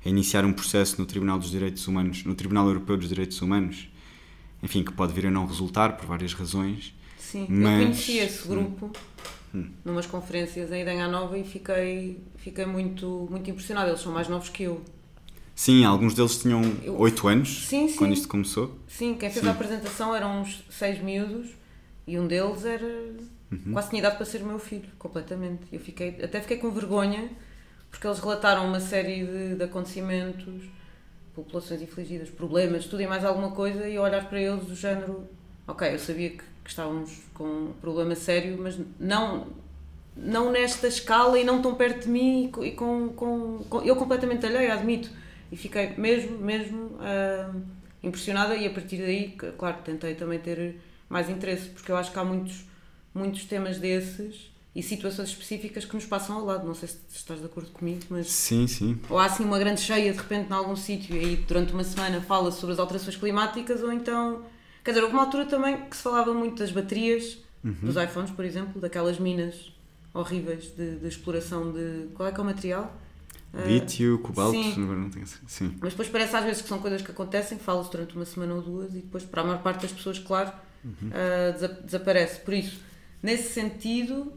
a 0.05 0.09
iniciar 0.09 0.45
um 0.45 0.53
processo 0.53 0.99
no 0.99 1.07
Tribunal 1.07 1.39
dos 1.39 1.51
Direitos 1.51 1.87
Humanos, 1.87 2.25
no 2.25 2.35
Tribunal 2.35 2.67
Europeu 2.67 2.97
dos 2.97 3.09
Direitos 3.09 3.41
Humanos, 3.43 3.89
enfim, 4.63 4.83
que 4.83 4.93
pode 4.93 5.13
vir 5.13 5.27
a 5.27 5.31
não 5.31 5.47
resultar 5.47 5.97
por 5.97 6.07
várias 6.07 6.33
razões. 6.33 6.95
Sim, 7.19 7.47
Mas- 7.49 7.79
eu 7.81 7.87
conheci 7.87 8.17
esse 8.19 8.49
Hum. 8.49 8.91
Grupo 9.53 9.71
numas 9.85 10.07
conferências 10.07 10.71
em 10.73 10.83
Idanha 10.83 11.09
Nova 11.09 11.37
e 11.39 11.45
fiquei, 11.45 12.21
fiquei 12.37 12.67
muito, 12.67 13.27
muito 13.31 13.49
impressionada. 13.51 13.89
Eles 13.91 14.01
são 14.01 14.13
mais 14.13 14.29
novos 14.29 14.49
que 14.49 14.65
eu. 14.65 14.83
Sim, 15.55 15.85
alguns 15.85 16.15
deles 16.15 16.39
tinham 16.41 16.63
Eu- 16.83 16.99
8 16.99 17.29
anos 17.29 17.67
Sim, 17.67 17.87
sim. 17.89 17.97
quando 17.97 18.13
isto 18.15 18.27
começou. 18.29 18.79
Sim, 18.89 19.15
quem 19.15 19.29
fez 19.31 19.43
Sim. 19.45 19.49
a 19.51 19.53
apresentação 19.53 20.15
eram 20.17 20.41
uns 20.41 20.65
seis 20.71 21.03
miúdos 21.03 21.49
e 22.07 22.19
um 22.19 22.27
deles 22.27 22.65
era 22.65 22.87
Uhum. 23.53 23.73
quase 23.73 23.91
tinha 23.91 23.99
idade 23.99 24.17
para 24.17 24.25
ser 24.25 24.43
meu 24.43 24.59
filho, 24.59 24.89
completamente. 24.99 25.63
Eu 25.73 25.81
fiquei, 25.81 26.17
até 26.23 26.41
fiquei 26.41 26.57
com 26.59 26.71
vergonha 26.71 27.29
porque 27.91 28.07
eles 28.07 28.21
relataram 28.21 28.67
uma 28.67 28.79
série 28.81 29.27
de, 29.27 29.57
de 29.57 29.63
acontecimentos, 29.65 30.65
populações 31.35 31.83
infligidas, 31.83 32.31
problemas, 32.31 32.87
tudo 32.87 33.03
e 33.03 33.07
mais 33.07 33.25
alguma 33.25 33.51
coisa, 33.51 33.87
e 33.89 33.97
eu 33.97 34.03
olhar 34.03 34.29
para 34.29 34.41
eles 34.41 34.65
do 34.65 34.75
género, 34.77 35.25
ok, 35.67 35.93
eu 35.93 35.99
sabia 35.99 36.31
que, 36.31 36.45
que 36.65 36.71
estávamos 36.71 37.11
com 37.35 37.45
um 37.45 37.73
problema 37.81 38.15
sério, 38.15 38.59
mas 38.61 38.79
não 38.99 39.47
não 40.17 40.51
nesta 40.53 40.87
escala 40.89 41.39
e 41.39 41.45
não 41.45 41.63
tão 41.63 41.75
perto 41.75 42.05
de 42.05 42.09
mim 42.11 42.45
e 42.45 42.49
co- 42.49 42.71
com, 42.73 43.09
com, 43.11 43.59
com- 43.71 43.83
eu 43.83 43.97
completamente 43.97 44.45
alheia, 44.45 44.75
admito. 44.75 45.09
E 45.51 45.57
fiquei 45.57 45.95
mesmo, 45.97 46.37
mesmo 46.39 46.97
ah, 47.01 47.51
impressionada 48.03 48.55
e 48.57 48.67
a 48.67 48.71
partir 48.71 48.99
daí, 48.99 49.31
claro, 49.57 49.79
tentei 49.85 50.15
também 50.15 50.39
ter 50.39 50.77
mais 51.09 51.29
interesse, 51.31 51.71
porque 51.71 51.91
eu 51.91 51.97
acho 51.97 52.13
que 52.13 52.19
há 52.19 52.25
muitos, 52.25 52.65
muitos 53.15 53.45
temas 53.45 53.79
desses 53.79 54.51
e 54.75 54.83
situações 54.83 55.31
específicas 55.31 55.85
que 55.85 55.95
nos 55.95 56.05
passam 56.07 56.37
ao 56.37 56.45
lado. 56.45 56.67
Não 56.67 56.75
sei 56.75 56.89
se 56.89 56.99
estás 57.15 57.41
de 57.41 57.47
acordo 57.47 57.71
comigo, 57.71 58.01
mas. 58.11 58.29
Sim, 58.31 58.67
sim. 58.67 58.99
Ou 59.09 59.19
há 59.19 59.25
assim 59.25 59.45
uma 59.45 59.59
grande 59.59 59.81
cheia 59.81 60.13
de 60.13 60.19
repente 60.19 60.51
em 60.51 60.53
algum 60.53 60.77
sítio 60.77 61.17
e 61.17 61.19
aí 61.19 61.37
durante 61.37 61.73
uma 61.73 61.85
semana 61.85 62.21
fala 62.21 62.53
sobre 62.53 62.75
as 62.75 62.79
alterações 62.79 63.17
climáticas, 63.17 63.83
ou 63.83 63.93
então. 63.93 64.43
Quer 64.85 64.93
dizer, 64.93 65.03
houve 65.03 65.15
uma 65.15 65.25
altura 65.25 65.47
também 65.47 65.89
que 65.89 65.97
se 65.97 66.03
falava 66.03 66.33
muito 66.33 66.59
das 66.59 66.71
baterias 66.71 67.39
uhum. 67.65 67.75
dos 67.83 67.97
iPhones, 67.97 68.31
por 68.31 68.45
exemplo, 68.45 68.81
daquelas 68.81 69.19
minas 69.19 69.73
horríveis 70.13 70.75
de, 70.77 70.97
de 70.97 71.09
exploração 71.09 71.73
de. 71.73 72.09
Qual 72.15 72.29
é 72.29 72.33
que 72.33 72.39
é 72.39 72.43
o 72.43 72.47
material? 72.47 72.97
Lítio, 73.67 74.15
uh, 74.15 74.19
cobalto, 74.19 74.53
sim. 74.53 74.79
não 74.79 75.11
tenho, 75.11 75.27
sim. 75.27 75.77
Mas 75.81 75.93
depois 75.93 76.09
parece 76.09 76.37
às 76.37 76.45
vezes 76.45 76.63
que 76.63 76.69
são 76.69 76.79
coisas 76.79 77.03
que 77.03 77.11
acontecem, 77.11 77.59
fala-se 77.59 77.91
durante 77.91 78.15
uma 78.15 78.25
semana 78.25 78.55
ou 78.55 78.63
duas 78.63 78.91
e 78.95 78.99
depois, 78.99 79.25
para 79.25 79.43
a 79.43 79.45
maior 79.45 79.63
parte 79.63 79.83
das 79.83 79.93
pessoas, 79.93 80.21
claro, 80.21 80.53
uhum. 80.85 80.93
uh, 81.09 81.83
desaparece. 81.85 82.41
Por 82.41 82.55
isso, 82.55 82.81
nesse 83.21 83.53
sentido, 83.53 84.33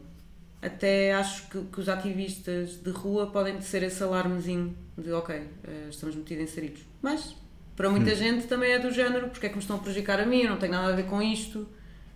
até 0.60 1.14
acho 1.14 1.48
que, 1.48 1.60
que, 1.60 1.80
os 1.80 1.88
ativistas 1.88 2.82
de 2.82 2.90
rua 2.90 3.28
podem 3.28 3.60
ser 3.60 3.84
esse 3.84 4.02
alarmezinho 4.02 4.76
de 4.98 5.12
ok, 5.12 5.36
uh, 5.36 5.88
estamos 5.88 6.16
metidos 6.16 6.50
inseridos. 6.50 6.80
Mas, 7.00 7.36
para 7.76 7.90
muita 7.90 8.12
hum. 8.12 8.16
gente 8.16 8.46
também 8.46 8.72
é 8.72 8.78
do 8.78 8.92
género, 8.92 9.28
porque 9.28 9.46
é 9.46 9.48
que 9.48 9.56
me 9.56 9.60
estão 9.62 9.76
a 9.76 9.78
prejudicar 9.78 10.20
a 10.20 10.26
mim, 10.26 10.42
eu 10.42 10.50
não 10.50 10.56
tenho 10.58 10.72
nada 10.72 10.92
a 10.92 10.96
ver 10.96 11.06
com 11.06 11.20
isto, 11.20 11.66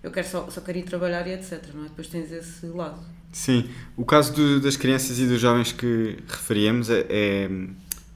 eu 0.03 0.11
quero 0.11 0.29
só, 0.29 0.49
só 0.51 0.61
quero 0.61 0.79
ir 0.79 0.85
trabalhar 0.85 1.27
e 1.27 1.33
etc. 1.33 1.62
Não 1.75 1.85
é? 1.85 1.88
Depois 1.88 2.07
tens 2.07 2.31
esse 2.31 2.66
lado. 2.66 3.01
Sim, 3.33 3.68
o 3.97 4.05
caso 4.05 4.33
do, 4.33 4.61
das 4.61 4.77
crianças 4.77 5.18
e 5.18 5.27
dos 5.27 5.40
jovens 5.40 5.73
que 5.73 6.18
referíamos 6.27 6.88
é, 6.88 7.07
é, 7.09 7.51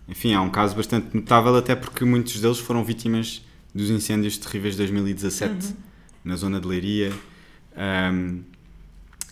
enfim, 0.09 0.33
é 0.33 0.41
um 0.41 0.51
caso 0.51 0.75
bastante 0.75 1.15
notável, 1.15 1.55
até 1.57 1.75
porque 1.75 2.05
muitos 2.05 2.41
deles 2.41 2.59
foram 2.59 2.85
vítimas 2.85 3.45
dos 3.75 3.91
incêndios 3.91 4.39
terríveis 4.39 4.75
de 4.75 4.79
2017 4.79 5.53
uhum. 5.53 5.77
na 6.25 6.37
zona 6.37 6.61
de 6.61 6.67
Leiria. 6.67 7.13
Um, 7.77 8.43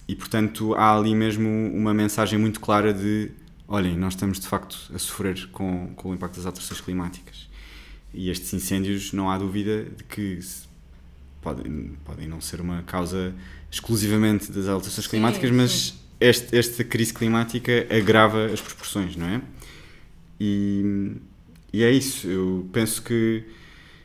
e 0.08 0.16
portanto 0.16 0.74
há 0.74 0.96
ali 0.96 1.14
mesmo 1.14 1.48
uma 1.48 1.94
mensagem 1.94 2.38
muito 2.38 2.58
clara 2.58 2.92
de 2.92 3.30
olhem, 3.68 3.96
nós 3.96 4.14
estamos 4.14 4.40
de 4.40 4.48
facto 4.48 4.90
a 4.92 4.98
sofrer 4.98 5.48
com, 5.52 5.92
com 5.94 6.10
o 6.10 6.14
impacto 6.14 6.36
das 6.36 6.46
alterações 6.46 6.80
climáticas. 6.80 7.29
E 8.12 8.28
estes 8.30 8.52
incêndios, 8.52 9.12
não 9.12 9.30
há 9.30 9.38
dúvida 9.38 9.84
de 9.84 10.04
que 10.04 10.38
podem, 11.40 11.92
podem 12.04 12.28
não 12.28 12.40
ser 12.40 12.60
uma 12.60 12.82
causa 12.82 13.34
exclusivamente 13.70 14.50
das 14.50 14.66
alterações 14.66 15.04
sim, 15.04 15.10
climáticas, 15.10 15.50
mas 15.50 15.94
este, 16.20 16.56
esta 16.56 16.84
crise 16.84 17.14
climática 17.14 17.86
agrava 17.90 18.46
as 18.46 18.60
proporções, 18.60 19.16
não 19.16 19.26
é? 19.26 19.40
E, 20.40 21.12
e 21.72 21.82
é 21.82 21.90
isso. 21.90 22.26
Eu 22.26 22.68
penso 22.72 23.02
que. 23.02 23.44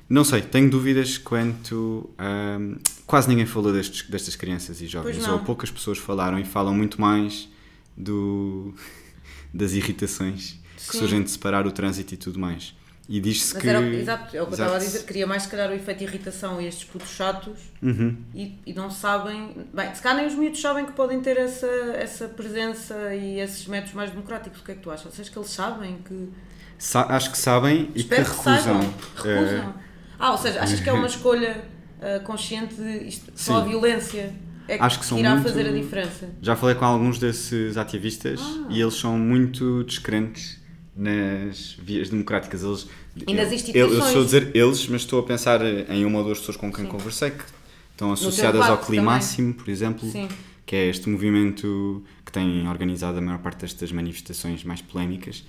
Não 0.07 0.23
sei, 0.23 0.41
tenho 0.41 0.69
dúvidas 0.69 1.17
quanto. 1.17 2.09
Um, 2.19 2.77
quase 3.05 3.27
ninguém 3.27 3.45
falou 3.45 3.73
destes, 3.73 4.07
destas 4.07 4.35
crianças 4.35 4.81
e 4.81 4.87
jovens, 4.87 5.27
ou 5.27 5.39
poucas 5.39 5.71
pessoas 5.71 5.97
falaram 5.97 6.37
e 6.37 6.45
falam 6.45 6.75
muito 6.75 7.01
mais 7.01 7.49
do, 7.97 8.73
das 9.53 9.73
irritações 9.73 10.59
Sim. 10.77 10.91
que 10.91 10.97
surgem 10.97 11.23
de 11.23 11.31
separar 11.31 11.65
o 11.65 11.71
trânsito 11.71 12.13
e 12.13 12.17
tudo 12.17 12.37
mais. 12.37 12.75
E 13.07 13.19
diz-se 13.19 13.57
que. 13.57 13.67
Era, 13.67 13.79
exato, 13.81 14.35
é 14.35 14.41
o 14.41 14.45
que 14.45 14.51
eu 14.51 14.53
estava 14.53 14.75
a 14.75 14.79
dizer, 14.79 15.03
queria 15.03 15.27
mais 15.27 15.43
se 15.43 15.49
calhar 15.49 15.69
o 15.69 15.73
efeito 15.73 15.99
de 15.99 16.03
irritação 16.05 16.59
e 16.59 16.67
estes 16.67 16.85
putos 16.85 17.09
chatos 17.09 17.59
uhum. 17.81 18.17
e, 18.33 18.57
e 18.65 18.73
não 18.73 18.89
sabem. 18.89 19.67
Bem, 19.73 19.93
se 19.93 20.01
calhar 20.01 20.17
nem 20.17 20.27
os 20.27 20.35
miúdos 20.35 20.59
sabem 20.59 20.85
que 20.85 20.93
podem 20.93 21.21
ter 21.21 21.37
essa, 21.37 21.67
essa 21.67 22.27
presença 22.27 23.13
e 23.13 23.39
esses 23.39 23.67
métodos 23.67 23.93
mais 23.93 24.09
democráticos. 24.09 24.61
O 24.61 24.63
que 24.63 24.71
é 24.71 24.75
que 24.75 24.81
tu 24.81 24.89
achas? 24.89 25.13
Achas 25.13 25.29
que 25.29 25.37
eles 25.37 25.49
sabem 25.49 25.97
que. 26.03 26.29
Sa 26.77 27.05
acho 27.09 27.31
que 27.31 27.37
sabem 27.37 27.91
e 27.95 27.99
Espero 27.99 28.25
que 28.25 28.31
recusam. 28.31 28.79
Que 28.79 29.27
recusam. 29.27 29.69
Uh... 29.69 29.73
Ah, 30.17 30.31
ou 30.31 30.37
seja, 30.37 30.61
achas 30.61 30.79
que 30.79 30.89
é 30.89 30.93
uma 30.93 31.07
escolha 31.07 31.63
uh, 31.99 32.23
consciente 32.23 32.75
de 32.75 33.07
isto, 33.07 33.31
só 33.35 33.57
a 33.57 33.63
violência 33.63 34.33
é 34.67 34.77
que, 34.77 34.83
Acho 34.83 34.99
que, 34.99 35.05
são 35.05 35.19
irá 35.19 35.35
muito... 35.35 35.47
fazer 35.47 35.67
a 35.67 35.71
diferença? 35.71 36.29
Já 36.41 36.55
falei 36.55 36.75
com 36.75 36.85
alguns 36.85 37.19
desses 37.19 37.77
ativistas 37.77 38.39
ah. 38.41 38.65
e 38.69 38.81
eles 38.81 38.95
são 38.95 39.17
muito 39.17 39.83
descrentes 39.83 40.59
nas 40.95 41.77
vias 41.81 42.09
democráticas. 42.09 42.63
Eles, 42.63 42.87
e 43.27 43.33
nas 43.33 43.51
instituições. 43.51 43.91
Eu, 43.91 43.99
eu 43.99 44.05
estou 44.05 44.21
a 44.21 44.25
dizer 44.25 44.55
eles, 44.55 44.87
mas 44.87 45.01
estou 45.01 45.19
a 45.19 45.23
pensar 45.23 45.61
em 45.63 46.05
uma 46.05 46.19
ou 46.19 46.25
duas 46.25 46.39
pessoas 46.39 46.57
com 46.57 46.71
quem 46.71 46.85
Sim. 46.85 46.91
conversei 46.91 47.31
que 47.31 47.43
estão 47.91 48.11
associadas 48.11 48.61
ao 48.61 48.77
Climáximo, 48.77 49.53
por 49.53 49.69
exemplo, 49.69 50.09
Sim. 50.09 50.27
que 50.65 50.75
é 50.75 50.89
este 50.89 51.09
movimento 51.09 52.03
que 52.25 52.31
tem 52.31 52.67
organizado 52.67 53.17
a 53.17 53.21
maior 53.21 53.39
parte 53.39 53.61
destas 53.61 53.91
manifestações 53.91 54.63
mais 54.63 54.81
polémicas. 54.81 55.45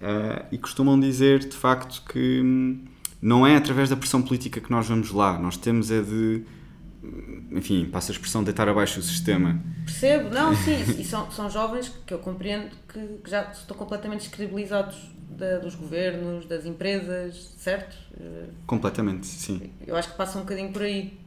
Uh, 0.00 0.44
e 0.50 0.58
costumam 0.58 0.98
dizer, 0.98 1.38
de 1.38 1.56
facto, 1.56 2.02
que 2.10 2.40
hum, 2.42 2.84
não 3.20 3.46
é 3.46 3.56
através 3.56 3.88
da 3.88 3.96
pressão 3.96 4.20
política 4.20 4.60
que 4.60 4.70
nós 4.70 4.88
vamos 4.88 5.12
lá. 5.12 5.38
Nós 5.38 5.56
temos 5.56 5.90
é 5.90 6.02
de 6.02 6.42
enfim, 7.50 7.84
passa 7.86 8.12
a 8.12 8.14
expressão 8.14 8.44
deitar 8.44 8.68
abaixo 8.68 9.00
o 9.00 9.02
sistema. 9.02 9.60
Percebo, 9.84 10.30
não, 10.30 10.54
sim, 10.54 10.80
e 10.98 11.04
são, 11.04 11.30
são 11.30 11.50
jovens 11.50 11.92
que 12.06 12.14
eu 12.14 12.18
compreendo 12.18 12.70
que, 12.88 12.98
que 13.22 13.30
já 13.30 13.50
estão 13.50 13.76
completamente 13.76 14.20
descredibilizados 14.20 15.10
da, 15.30 15.58
dos 15.58 15.74
governos, 15.74 16.46
das 16.46 16.64
empresas, 16.64 17.54
certo? 17.58 17.96
Completamente, 18.66 19.26
sim. 19.26 19.70
Eu 19.86 19.96
acho 19.96 20.10
que 20.10 20.16
passa 20.16 20.38
um 20.38 20.42
bocadinho 20.42 20.72
por 20.72 20.82
aí, 20.82 21.18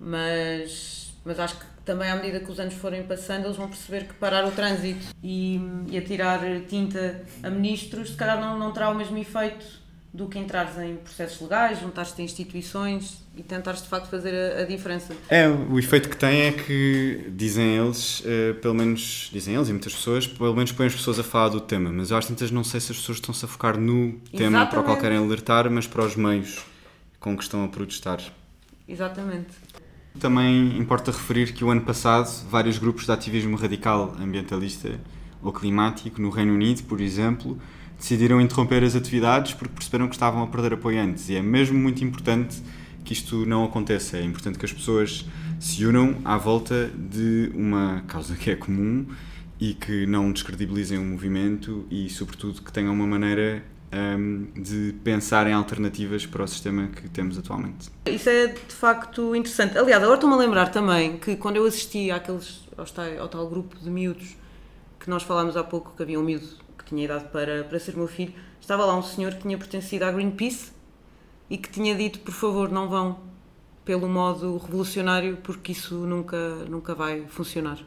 mas, 0.00 1.14
mas 1.24 1.38
acho 1.38 1.58
que 1.58 1.66
também 1.84 2.10
à 2.10 2.16
medida 2.16 2.40
que 2.40 2.50
os 2.50 2.58
anos 2.58 2.74
forem 2.74 3.04
passando 3.04 3.44
eles 3.46 3.56
vão 3.56 3.68
perceber 3.68 4.06
que 4.06 4.14
parar 4.14 4.46
o 4.46 4.52
trânsito 4.52 5.06
e, 5.22 5.60
e 5.88 5.98
atirar 5.98 6.40
tinta 6.68 7.22
a 7.42 7.50
ministros 7.50 8.10
se 8.10 8.16
calhar 8.16 8.40
não, 8.40 8.56
não 8.56 8.72
terá 8.72 8.88
o 8.88 8.94
mesmo 8.94 9.18
efeito 9.18 9.81
do 10.12 10.28
que 10.28 10.38
entrares 10.38 10.76
em 10.78 10.96
processos 10.96 11.40
legais, 11.40 11.80
juntares-te 11.80 12.20
em 12.20 12.26
instituições 12.26 13.24
e 13.34 13.42
tentares 13.42 13.80
de 13.82 13.88
facto 13.88 14.10
fazer 14.10 14.34
a, 14.34 14.60
a, 14.60 14.64
diferença. 14.64 15.14
É, 15.28 15.48
o 15.48 15.78
efeito 15.78 16.10
que 16.10 16.16
tem 16.16 16.42
é 16.42 16.52
que, 16.52 17.30
dizem 17.34 17.76
eles, 17.78 18.20
uh, 18.20 18.54
pelo 18.60 18.74
menos, 18.74 19.30
dizem 19.32 19.54
eles 19.54 19.68
e 19.68 19.72
muitas 19.72 19.94
pessoas, 19.94 20.26
pelo 20.26 20.54
menos 20.54 20.70
põem 20.70 20.86
as 20.86 20.94
pessoas 20.94 21.18
a 21.18 21.24
falar 21.24 21.48
do 21.48 21.60
tema, 21.60 21.90
mas 21.90 22.10
eu 22.10 22.18
às 22.18 22.26
tantas 22.26 22.50
não 22.50 22.62
sei 22.62 22.78
se 22.78 22.92
as 22.92 22.98
pessoas 22.98 23.18
estão-se 23.18 23.42
a 23.44 23.48
focar 23.48 23.78
no 23.78 24.12
tema 24.36 24.58
Exatamente. 24.58 24.70
para 24.70 24.80
o 24.80 24.84
qual 24.84 24.98
querem 24.98 25.16
alertar, 25.16 25.70
mas 25.70 25.86
para 25.86 26.04
os 26.04 26.14
meios 26.14 26.62
com 27.18 27.34
que 27.34 27.42
estão 27.42 27.64
a 27.64 27.68
protestar. 27.68 28.20
Exatamente. 28.86 29.48
Também 30.20 30.76
importa 30.76 31.10
referir 31.10 31.54
que 31.54 31.64
o 31.64 31.70
ano 31.70 31.80
passado 31.80 32.28
vários 32.50 32.76
grupos 32.76 33.06
de 33.06 33.12
ativismo 33.12 33.56
radical 33.56 34.14
ambientalista 34.20 35.00
ou 35.42 35.52
climático 35.52 36.20
no 36.20 36.28
Reino 36.28 36.52
Unido, 36.52 36.82
por 36.82 37.00
exemplo, 37.00 37.58
decidiram 38.02 38.40
interromper 38.40 38.82
as 38.82 38.96
atividades 38.96 39.54
porque 39.54 39.72
perceberam 39.74 40.08
que 40.08 40.14
estavam 40.14 40.42
a 40.42 40.46
perder 40.48 40.74
apoiantes. 40.74 41.28
E 41.28 41.36
é 41.36 41.42
mesmo 41.42 41.78
muito 41.78 42.02
importante 42.02 42.60
que 43.04 43.12
isto 43.12 43.46
não 43.46 43.64
aconteça. 43.64 44.16
É 44.16 44.24
importante 44.24 44.58
que 44.58 44.64
as 44.64 44.72
pessoas 44.72 45.24
se 45.60 45.86
unam 45.86 46.16
à 46.24 46.36
volta 46.36 46.90
de 46.94 47.52
uma 47.54 48.02
causa 48.08 48.34
que 48.34 48.50
é 48.50 48.56
comum 48.56 49.06
e 49.60 49.74
que 49.74 50.04
não 50.06 50.32
descredibilizem 50.32 50.98
o 50.98 51.04
movimento 51.04 51.86
e, 51.88 52.10
sobretudo, 52.10 52.60
que 52.60 52.72
tenham 52.72 52.92
uma 52.92 53.06
maneira 53.06 53.62
um, 53.92 54.48
de 54.60 54.94
pensar 55.04 55.46
em 55.46 55.52
alternativas 55.52 56.26
para 56.26 56.42
o 56.42 56.48
sistema 56.48 56.88
que 56.88 57.08
temos 57.08 57.38
atualmente. 57.38 57.88
Isso 58.06 58.28
é 58.28 58.48
de 58.48 58.74
facto 58.74 59.36
interessante. 59.36 59.78
Aliás, 59.78 60.02
agora 60.02 60.16
estou-me 60.16 60.34
a 60.34 60.38
lembrar 60.38 60.70
também 60.70 61.18
que 61.18 61.36
quando 61.36 61.56
eu 61.56 61.64
assisti 61.64 62.10
àqueles, 62.10 62.66
ao, 62.76 62.84
tal, 62.84 63.20
ao 63.20 63.28
tal 63.28 63.48
grupo 63.48 63.78
de 63.78 63.88
miúdos 63.88 64.36
que 64.98 65.08
nós 65.08 65.22
falámos 65.22 65.56
há 65.56 65.62
pouco, 65.62 65.94
que 65.96 66.02
havia 66.02 66.18
um 66.18 66.24
miúdo 66.24 66.62
tinha 66.92 67.04
idade 67.04 67.24
para, 67.30 67.64
para 67.64 67.78
ser 67.80 67.96
meu 67.96 68.06
filho, 68.06 68.34
estava 68.60 68.84
lá 68.84 68.94
um 68.94 69.02
senhor 69.02 69.32
que 69.32 69.42
tinha 69.42 69.56
pertencido 69.56 70.04
à 70.04 70.12
Greenpeace 70.12 70.72
e 71.48 71.56
que 71.56 71.70
tinha 71.70 71.94
dito, 71.94 72.20
por 72.20 72.32
favor, 72.32 72.70
não 72.70 72.88
vão 72.88 73.18
pelo 73.84 74.08
modo 74.08 74.58
revolucionário 74.58 75.38
porque 75.42 75.72
isso 75.72 75.94
nunca, 75.94 76.36
nunca 76.68 76.94
vai 76.94 77.26
funcionar. 77.26 77.78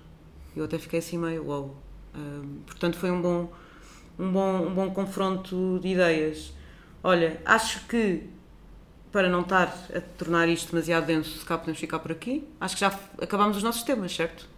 Eu 0.55 0.65
até 0.65 0.79
fiquei 0.79 0.99
assim 0.99 1.17
meio, 1.17 1.47
uau. 1.47 1.75
Um, 2.15 2.61
portanto, 2.65 2.97
foi 2.97 3.11
um 3.11 3.21
bom, 3.21 3.53
um, 4.17 4.31
bom, 4.31 4.67
um 4.67 4.73
bom 4.73 4.91
confronto 4.91 5.79
de 5.81 5.89
ideias. 5.89 6.53
Olha, 7.03 7.39
acho 7.45 7.85
que 7.87 8.27
para 9.11 9.29
não 9.29 9.41
estar 9.41 9.73
a 9.95 10.01
tornar 10.17 10.49
isto 10.49 10.71
demasiado 10.71 11.05
denso, 11.05 11.37
se 11.39 11.45
cá 11.45 11.57
podemos 11.57 11.79
ficar 11.79 11.99
por 11.99 12.11
aqui, 12.11 12.45
acho 12.59 12.75
que 12.75 12.81
já 12.81 12.99
acabámos 13.21 13.55
os 13.57 13.63
nossos 13.63 13.83
temas, 13.83 14.13
certo? 14.13 14.54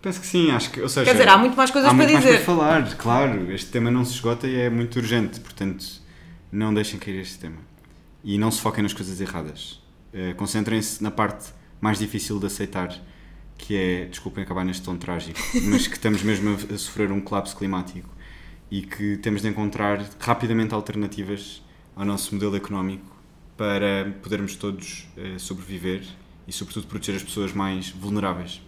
Penso 0.00 0.20
que 0.20 0.26
sim, 0.26 0.50
acho 0.50 0.70
que, 0.70 0.80
ou 0.80 0.88
seja, 0.88 1.04
Quer 1.04 1.12
dizer, 1.12 1.28
há 1.28 1.36
muito 1.36 1.56
mais 1.56 1.70
coisas 1.70 1.90
há 1.90 1.94
para 1.94 2.04
muito 2.04 2.16
dizer. 2.16 2.30
Mais 2.30 2.44
para 2.44 2.54
falar, 2.54 2.96
claro. 2.96 3.52
Este 3.52 3.70
tema 3.70 3.90
não 3.90 4.04
se 4.04 4.12
esgota 4.12 4.46
e 4.46 4.54
é 4.54 4.70
muito 4.70 4.96
urgente, 4.96 5.40
portanto, 5.40 5.84
não 6.52 6.72
deixem 6.72 7.00
cair 7.00 7.20
este 7.20 7.38
tema. 7.38 7.58
E 8.22 8.38
não 8.38 8.50
se 8.50 8.60
foquem 8.60 8.82
nas 8.82 8.92
coisas 8.92 9.20
erradas. 9.20 9.82
Uh, 10.14 10.34
Concentrem-se 10.36 11.02
na 11.02 11.10
parte 11.10 11.52
mais 11.80 11.98
difícil 11.98 12.38
de 12.38 12.46
aceitar, 12.46 12.94
que 13.56 13.76
é, 13.76 14.04
desculpem 14.04 14.44
acabar 14.44 14.64
neste 14.64 14.82
tom 14.82 14.96
trágico, 14.96 15.38
mas 15.66 15.88
que 15.88 15.94
estamos 15.94 16.22
mesmo 16.22 16.50
a, 16.50 16.74
a 16.74 16.78
sofrer 16.78 17.10
um 17.10 17.20
colapso 17.20 17.56
climático 17.56 18.08
e 18.70 18.82
que 18.82 19.16
temos 19.16 19.42
de 19.42 19.48
encontrar 19.48 20.04
rapidamente 20.20 20.74
alternativas 20.74 21.62
ao 21.96 22.04
nosso 22.04 22.34
modelo 22.34 22.54
económico 22.54 23.16
para 23.56 24.16
podermos 24.22 24.54
todos 24.54 25.08
uh, 25.16 25.40
sobreviver 25.40 26.04
e, 26.46 26.52
sobretudo, 26.52 26.86
proteger 26.86 27.16
as 27.16 27.22
pessoas 27.24 27.52
mais 27.52 27.90
vulneráveis. 27.90 28.62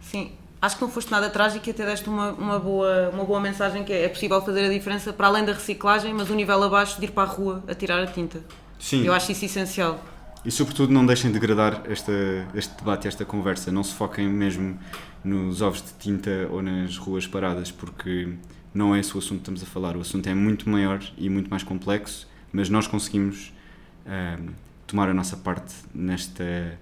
Sim, 0.00 0.32
acho 0.62 0.76
que 0.76 0.82
não 0.82 0.88
foste 0.88 1.10
nada 1.10 1.28
trágico 1.28 1.68
e 1.68 1.70
até 1.72 1.84
deste 1.84 2.08
uma, 2.08 2.30
uma, 2.30 2.58
boa, 2.58 3.10
uma 3.12 3.24
boa 3.24 3.40
mensagem 3.40 3.82
que 3.82 3.92
é, 3.92 4.04
é 4.04 4.08
possível 4.08 4.40
fazer 4.40 4.64
a 4.64 4.68
diferença 4.68 5.12
para 5.12 5.26
além 5.26 5.44
da 5.44 5.52
reciclagem, 5.52 6.14
mas 6.14 6.30
o 6.30 6.34
nível 6.34 6.62
abaixo 6.62 7.00
de 7.00 7.06
ir 7.06 7.10
para 7.10 7.24
a 7.28 7.32
rua 7.32 7.64
a 7.66 7.74
tirar 7.74 8.00
a 8.00 8.06
tinta. 8.06 8.40
Sim. 8.78 9.04
Eu 9.04 9.12
acho 9.12 9.32
isso 9.32 9.44
essencial. 9.44 10.02
E 10.44 10.50
sobretudo 10.50 10.92
não 10.92 11.04
deixem 11.04 11.30
de 11.32 11.38
degradar 11.38 11.82
esta, 11.88 12.12
este 12.54 12.74
debate 12.76 13.08
esta 13.08 13.24
conversa. 13.24 13.70
Não 13.72 13.82
se 13.82 13.94
foquem 13.94 14.28
mesmo 14.28 14.78
nos 15.24 15.60
ovos 15.62 15.82
de 15.82 15.92
tinta 15.98 16.48
ou 16.50 16.62
nas 16.62 16.96
ruas 16.96 17.26
paradas, 17.26 17.70
porque 17.70 18.32
não 18.72 18.94
é 18.94 19.00
esse 19.00 19.14
o 19.14 19.18
assunto 19.18 19.38
que 19.38 19.42
estamos 19.42 19.62
a 19.62 19.66
falar. 19.66 19.96
O 19.96 20.00
assunto 20.00 20.28
é 20.28 20.34
muito 20.34 20.68
maior 20.68 21.00
e 21.16 21.28
muito 21.28 21.50
mais 21.50 21.62
complexo, 21.62 22.28
mas 22.52 22.68
nós 22.68 22.86
conseguimos 22.86 23.52
uh, 24.06 24.52
tomar 24.86 25.08
a 25.08 25.14
nossa 25.14 25.36
parte 25.36 25.74
nesta, 25.94 26.78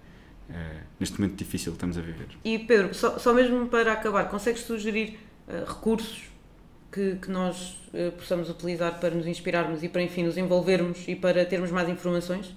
uh, 0.50 0.80
neste 0.98 1.20
momento 1.20 1.36
difícil 1.36 1.72
que 1.72 1.76
estamos 1.76 1.96
a 1.96 2.00
viver. 2.00 2.28
E 2.44 2.58
Pedro, 2.58 2.94
só, 2.94 3.18
só 3.18 3.32
mesmo 3.32 3.66
para 3.66 3.92
acabar, 3.92 4.28
consegues 4.28 4.62
sugerir 4.62 5.18
uh, 5.48 5.64
recursos 5.66 6.24
que, 6.92 7.16
que 7.16 7.30
nós 7.30 7.78
possamos 8.18 8.48
utilizar 8.48 9.00
para 9.00 9.10
nos 9.10 9.26
inspirarmos 9.26 9.82
e 9.82 9.88
para, 9.88 10.02
enfim, 10.02 10.22
nos 10.22 10.36
envolvermos 10.36 11.06
e 11.08 11.16
para 11.16 11.44
termos 11.44 11.70
mais 11.72 11.88
informações? 11.88 12.54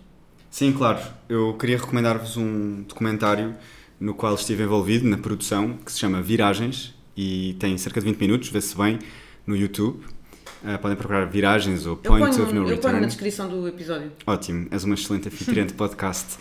Sim, 0.50 0.72
claro. 0.72 1.00
Eu 1.28 1.56
queria 1.56 1.78
recomendar-vos 1.78 2.38
um 2.38 2.84
documentário 2.84 3.56
no 4.00 4.14
qual 4.14 4.36
estive 4.36 4.64
envolvido 4.64 5.08
na 5.08 5.18
produção, 5.18 5.78
que 5.78 5.92
se 5.92 5.98
chama 5.98 6.22
Viragens 6.22 6.94
e 7.16 7.56
tem 7.60 7.78
cerca 7.78 8.00
de 8.00 8.06
20 8.06 8.20
minutos, 8.20 8.50
vê-se 8.50 8.76
bem 8.78 9.00
no 9.48 9.56
YouTube. 9.56 10.04
Uh, 10.64 10.78
podem 10.80 10.96
procurar 10.96 11.26
Viragens 11.26 11.86
ou 11.86 11.98
Point 11.98 12.36
ponho, 12.36 12.44
of 12.44 12.54
No 12.54 12.62
eu 12.62 12.66
Return. 12.68 12.82
ponho 12.82 13.02
na 13.02 13.08
descrição 13.08 13.50
do 13.50 13.68
episódio. 13.68 14.12
Ótimo, 14.26 14.68
és 14.72 14.84
uma 14.84 14.96
excelente 14.96 15.28
anfitriã 15.28 15.66
de 15.66 15.74
podcast. 15.76 16.38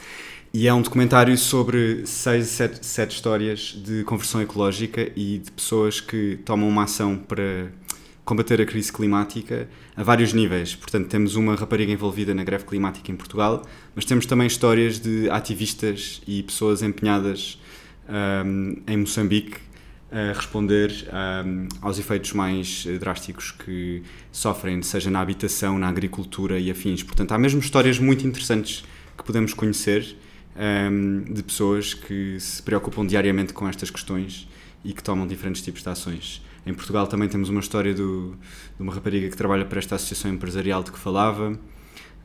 E 0.54 0.68
é 0.68 0.74
um 0.74 0.82
documentário 0.82 1.36
sobre 1.38 2.06
seis, 2.06 2.48
sete, 2.48 2.84
sete 2.84 3.12
histórias 3.12 3.74
de 3.82 4.04
conversão 4.04 4.42
ecológica 4.42 5.10
e 5.16 5.38
de 5.38 5.50
pessoas 5.50 5.98
que 5.98 6.38
tomam 6.44 6.68
uma 6.68 6.82
ação 6.82 7.16
para 7.16 7.72
combater 8.22 8.60
a 8.60 8.66
crise 8.66 8.92
climática 8.92 9.66
a 9.96 10.02
vários 10.02 10.34
níveis. 10.34 10.74
Portanto, 10.74 11.08
temos 11.08 11.36
uma 11.36 11.54
rapariga 11.54 11.90
envolvida 11.90 12.34
na 12.34 12.44
greve 12.44 12.64
climática 12.64 13.10
em 13.10 13.16
Portugal, 13.16 13.66
mas 13.96 14.04
temos 14.04 14.26
também 14.26 14.46
histórias 14.46 15.00
de 15.00 15.30
ativistas 15.30 16.20
e 16.28 16.42
pessoas 16.42 16.82
empenhadas 16.82 17.58
um, 18.44 18.76
em 18.86 18.98
Moçambique 18.98 19.56
a 20.10 20.34
responder 20.34 20.92
um, 21.46 21.66
aos 21.80 21.98
efeitos 21.98 22.34
mais 22.34 22.84
drásticos 23.00 23.52
que 23.52 24.02
sofrem, 24.30 24.82
seja 24.82 25.10
na 25.10 25.20
habitação, 25.22 25.78
na 25.78 25.88
agricultura 25.88 26.58
e 26.58 26.70
afins. 26.70 27.02
Portanto, 27.02 27.32
há 27.32 27.38
mesmo 27.38 27.60
histórias 27.60 27.98
muito 27.98 28.26
interessantes 28.26 28.84
que 29.16 29.24
podemos 29.24 29.54
conhecer 29.54 30.14
um, 30.56 31.24
de 31.32 31.42
pessoas 31.42 31.94
que 31.94 32.38
se 32.38 32.62
preocupam 32.62 33.06
diariamente 33.06 33.52
com 33.52 33.68
estas 33.68 33.90
questões 33.90 34.48
e 34.84 34.92
que 34.92 35.02
tomam 35.02 35.26
diferentes 35.26 35.62
tipos 35.62 35.82
de 35.82 35.88
ações. 35.88 36.42
Em 36.64 36.74
Portugal 36.74 37.06
também 37.06 37.28
temos 37.28 37.48
uma 37.48 37.60
história 37.60 37.94
do, 37.94 38.36
de 38.76 38.82
uma 38.82 38.92
rapariga 38.92 39.28
que 39.28 39.36
trabalha 39.36 39.64
para 39.64 39.78
esta 39.78 39.96
associação 39.96 40.30
empresarial 40.30 40.82
de 40.82 40.92
que 40.92 40.98
falava. 40.98 41.58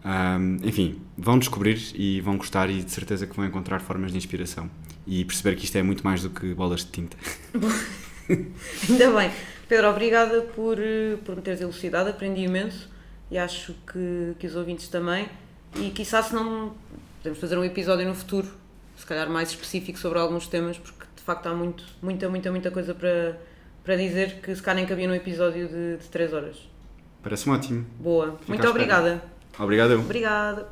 Um, 0.06 0.58
enfim, 0.64 1.02
vão 1.18 1.40
descobrir 1.40 1.80
e 1.96 2.22
vão 2.22 2.38
gostar 2.38 2.70
e 2.70 2.84
de 2.84 2.92
certeza 2.92 3.26
que 3.26 3.36
vão 3.36 3.46
encontrar 3.46 3.80
formas 3.80 4.12
de 4.12 4.18
inspiração 4.18 4.70
e 5.06 5.26
perceber 5.26 5.56
que 5.56 5.66
isto 5.66 5.76
é 5.76 5.84
muito 5.84 6.04
mais 6.04 6.22
do 6.22 6.30
que 6.30 6.54
bolas 6.54 6.82
de 6.82 6.92
tinta. 6.92 7.18
Ainda 8.90 9.12
bem. 9.12 9.32
Pedro, 9.68 9.90
obrigada 9.90 10.42
por, 10.42 10.78
por 11.26 11.36
me 11.36 11.42
teres 11.42 11.60
elucidado, 11.60 12.10
aprendi 12.10 12.42
imenso 12.42 12.90
e 13.30 13.38
acho 13.38 13.74
que, 13.92 14.34
que 14.40 14.48
os 14.48 14.56
ouvintes 14.56 14.88
também. 14.88 15.28
E 15.76 15.90
quizá 15.90 16.24
se 16.24 16.34
não 16.34 16.74
podemos 17.18 17.40
fazer 17.40 17.58
um 17.58 17.64
episódio 17.64 18.08
no 18.08 18.16
futuro, 18.16 18.48
se 18.96 19.06
calhar 19.06 19.30
mais 19.30 19.50
específico 19.50 20.00
sobre 20.00 20.20
alguns 20.20 20.48
temas, 20.48 20.78
porque 20.78 21.06
de 21.16 21.22
facto 21.22 21.48
há 21.48 21.54
muito, 21.54 21.84
muita, 22.02 22.30
muita, 22.30 22.52
muita 22.52 22.72
coisa 22.72 22.94
para, 22.94 23.38
para 23.84 23.96
dizer 23.96 24.40
que 24.42 24.56
se 24.56 24.62
calhar 24.62 24.78
nem 24.78 24.86
cabia 24.86 25.08
num 25.08 25.16
episódio 25.16 25.68
de, 25.68 25.98
de 25.98 26.06
3 26.10 26.34
horas. 26.34 26.58
Parece-me 27.22 27.56
ótimo. 27.56 27.86
Boa. 28.00 28.38
Fica 28.40 28.44
Muito 28.48 28.68
obrigada. 28.68 29.24
Obrigado. 29.60 30.00
Obrigada. 30.00 30.68